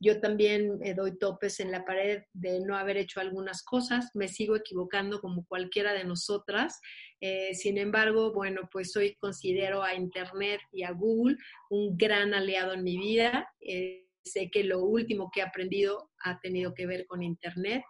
[0.00, 4.28] yo también me doy topes en la pared de no haber hecho algunas cosas, me
[4.28, 6.80] sigo equivocando como cualquiera de nosotras.
[7.52, 11.36] Sin embargo, bueno, pues hoy considero a Internet y a Google
[11.68, 13.52] un gran aliado en mi vida.
[14.24, 17.82] Sé que lo último que he aprendido ha tenido que ver con Internet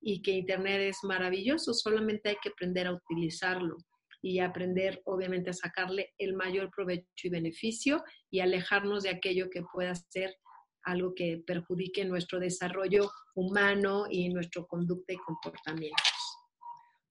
[0.00, 3.76] y que Internet es maravilloso, solamente hay que aprender a utilizarlo
[4.20, 9.62] y aprender obviamente a sacarle el mayor provecho y beneficio y alejarnos de aquello que
[9.62, 10.34] pueda ser
[10.82, 16.02] algo que perjudique nuestro desarrollo humano y nuestro conducta y comportamiento.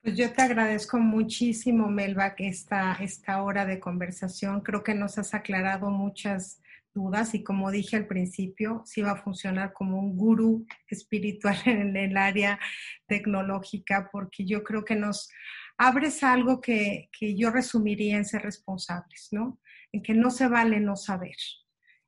[0.01, 4.61] Pues yo te agradezco muchísimo, Melba, esta, esta hora de conversación.
[4.61, 6.61] Creo que nos has aclarado muchas
[6.93, 11.95] dudas y como dije al principio, sí va a funcionar como un gurú espiritual en
[11.97, 12.59] el área
[13.07, 15.29] tecnológica porque yo creo que nos
[15.77, 19.59] abres algo que, que yo resumiría en ser responsables, ¿no?
[19.91, 21.35] En que no se vale no saber,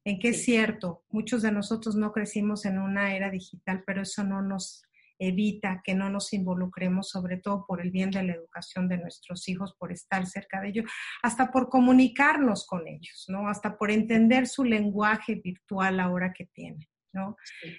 [0.04, 4.24] en que es cierto, muchos de nosotros no crecimos en una era digital, pero eso
[4.24, 4.84] no nos
[5.20, 9.48] evita que no nos involucremos, sobre todo por el bien de la educación de nuestros
[9.48, 10.92] hijos, por estar cerca de ellos,
[11.24, 13.48] hasta por comunicarnos con ellos, ¿no?
[13.48, 16.88] Hasta por entender su lenguaje virtual ahora que tienen.
[17.16, 17.38] ¿No?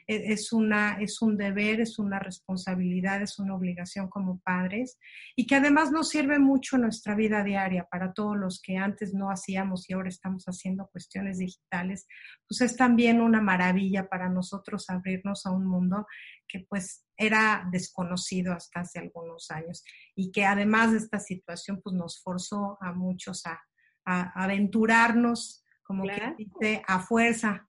[0.09, 4.99] E, es, una, es un deber, es una responsabilidad, es una obligación como padres
[5.37, 9.15] y que además nos sirve mucho en nuestra vida diaria para todos los que antes
[9.15, 12.07] no hacíamos y ahora estamos haciendo cuestiones digitales,
[12.49, 16.07] pues es también una maravilla para nosotros abrirnos a un mundo
[16.49, 19.85] que pues era desconocido hasta hace algunos años
[20.15, 23.61] y que además de esta situación pues nos forzó a muchos a,
[24.05, 27.69] aventurarnos como que dice, a fuerza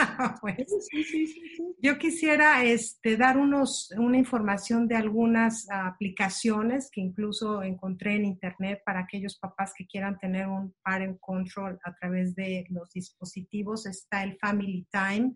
[0.40, 0.88] pues,
[1.82, 8.82] yo quisiera este, dar unos, una información de algunas aplicaciones que incluso encontré en internet
[8.84, 13.86] para aquellos papás que quieran tener un parent control a través de los dispositivos.
[13.86, 15.34] Está el Family Time,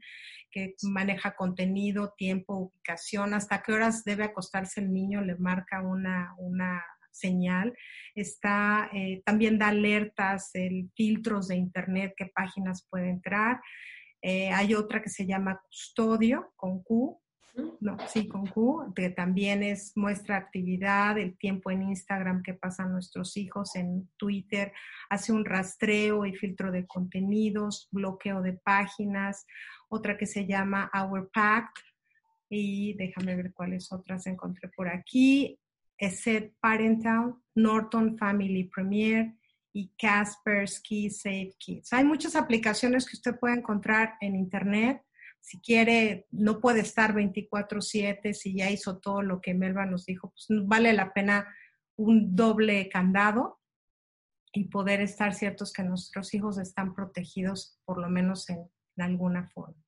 [0.50, 6.34] que maneja contenido, tiempo, ubicación, hasta qué horas debe acostarse el niño, le marca una,
[6.38, 6.82] una
[7.14, 7.74] señal.
[8.14, 13.60] Está, eh, también da alertas, el filtros de internet, qué páginas puede entrar.
[14.26, 17.20] Eh, hay otra que se llama Custodio, con Q,
[17.80, 22.90] no, sí, con Q, que también es muestra actividad, el tiempo en Instagram que pasan
[22.90, 24.72] nuestros hijos, en Twitter,
[25.10, 29.46] hace un rastreo y filtro de contenidos, bloqueo de páginas,
[29.90, 31.76] otra que se llama Our Pact,
[32.48, 35.60] y déjame ver cuáles otras encontré por aquí,
[35.98, 39.34] ESET Parental, Norton Family Premier,
[39.74, 41.92] y Kaspersky Safe Kids.
[41.92, 45.02] Hay muchas aplicaciones que usted puede encontrar en Internet.
[45.40, 50.30] Si quiere, no puede estar 24/7, si ya hizo todo lo que Melba nos dijo,
[50.30, 51.46] pues vale la pena
[51.96, 53.60] un doble candado
[54.52, 59.48] y poder estar ciertos que nuestros hijos están protegidos, por lo menos en, en alguna
[59.48, 59.82] forma.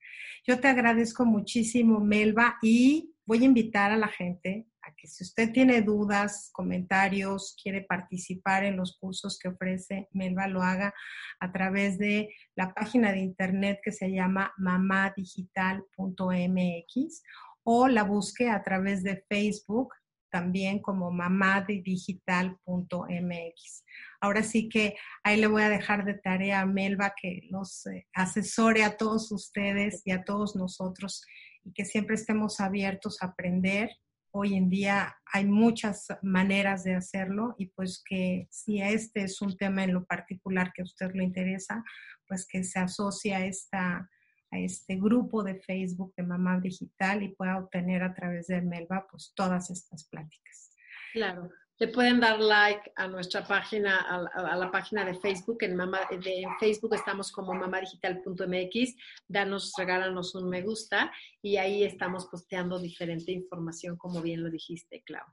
[0.45, 5.53] Yo te agradezco muchísimo, Melba, y voy a invitar a la gente que si usted
[5.53, 10.95] tiene dudas, comentarios, quiere participar en los cursos que ofrece Melba, lo haga
[11.41, 17.23] a través de la página de internet que se llama mamadigital.mx
[17.65, 19.93] o la busque a través de Facebook
[20.31, 23.85] también como mamadigital.mx.
[24.21, 28.07] Ahora sí que ahí le voy a dejar de tarea a Melba que los eh,
[28.13, 31.25] asesore a todos ustedes y a todos nosotros
[31.65, 33.91] y que siempre estemos abiertos a aprender
[34.37, 39.57] hoy en día hay muchas maneras de hacerlo y pues que si este es un
[39.57, 41.83] tema en lo particular que a usted le interesa,
[42.29, 44.11] pues que se asocie a, esta,
[44.51, 49.07] a este grupo de Facebook de Mamá Digital y pueda obtener a través de Melba
[49.11, 50.71] pues todas estas pláticas.
[51.13, 51.51] Claro.
[51.79, 55.59] Le pueden dar like a nuestra página, a, la página de Facebook.
[55.61, 58.95] En, Mama, de, Facebook estamos como mamadigital.mx.
[59.29, 61.13] Danos, regálanos un me gusta
[61.43, 65.27] y ahí estamos posteando diferente información, como bien lo dijiste, Clau.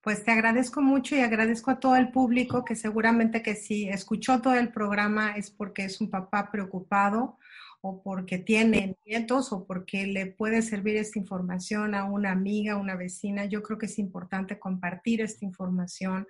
[0.00, 4.40] Pues te agradezco mucho y agradezco a todo el público que seguramente que si escuchó
[4.40, 7.38] todo el programa es porque es un papá preocupado
[7.88, 12.96] o porque tiene nietos o porque le puede servir esta información a una amiga, una
[12.96, 13.44] vecina.
[13.44, 16.26] Yo creo que es importante compartir esta información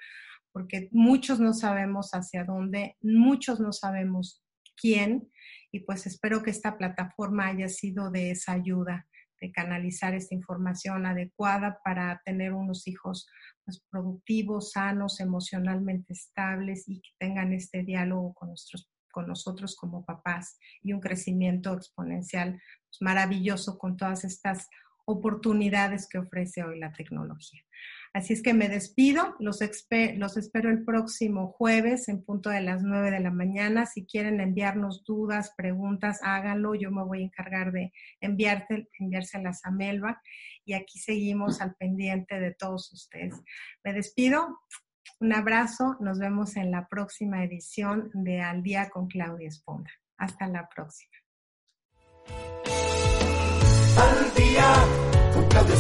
[0.53, 4.43] porque muchos no sabemos hacia dónde, muchos no sabemos
[4.77, 5.31] quién
[5.73, 9.07] y pues espero que esta plataforma haya sido de esa ayuda
[9.41, 13.29] de canalizar esta información adecuada para tener unos hijos
[13.65, 20.05] pues, productivos, sanos, emocionalmente estables y que tengan este diálogo con nuestros con nosotros como
[20.05, 22.61] papás y un crecimiento exponencial
[22.91, 24.69] pues, maravilloso con todas estas
[25.07, 27.63] oportunidades que ofrece hoy la tecnología.
[28.13, 29.61] Así es que me despido, los,
[30.17, 33.87] los espero el próximo jueves en punto de las 9 de la mañana.
[33.87, 36.75] Si quieren enviarnos dudas, preguntas, háganlo.
[36.75, 40.21] Yo me voy a encargar de enviarte, enviárselas a Melba
[40.67, 43.35] y aquí seguimos al pendiente de todos ustedes.
[43.83, 44.59] Me despido,
[45.21, 49.91] un abrazo, nos vemos en la próxima edición de Al Día con Claudia Esponda.
[50.19, 51.13] Hasta la próxima.
[53.99, 54.75] Al día
[55.35, 55.75] con Claudia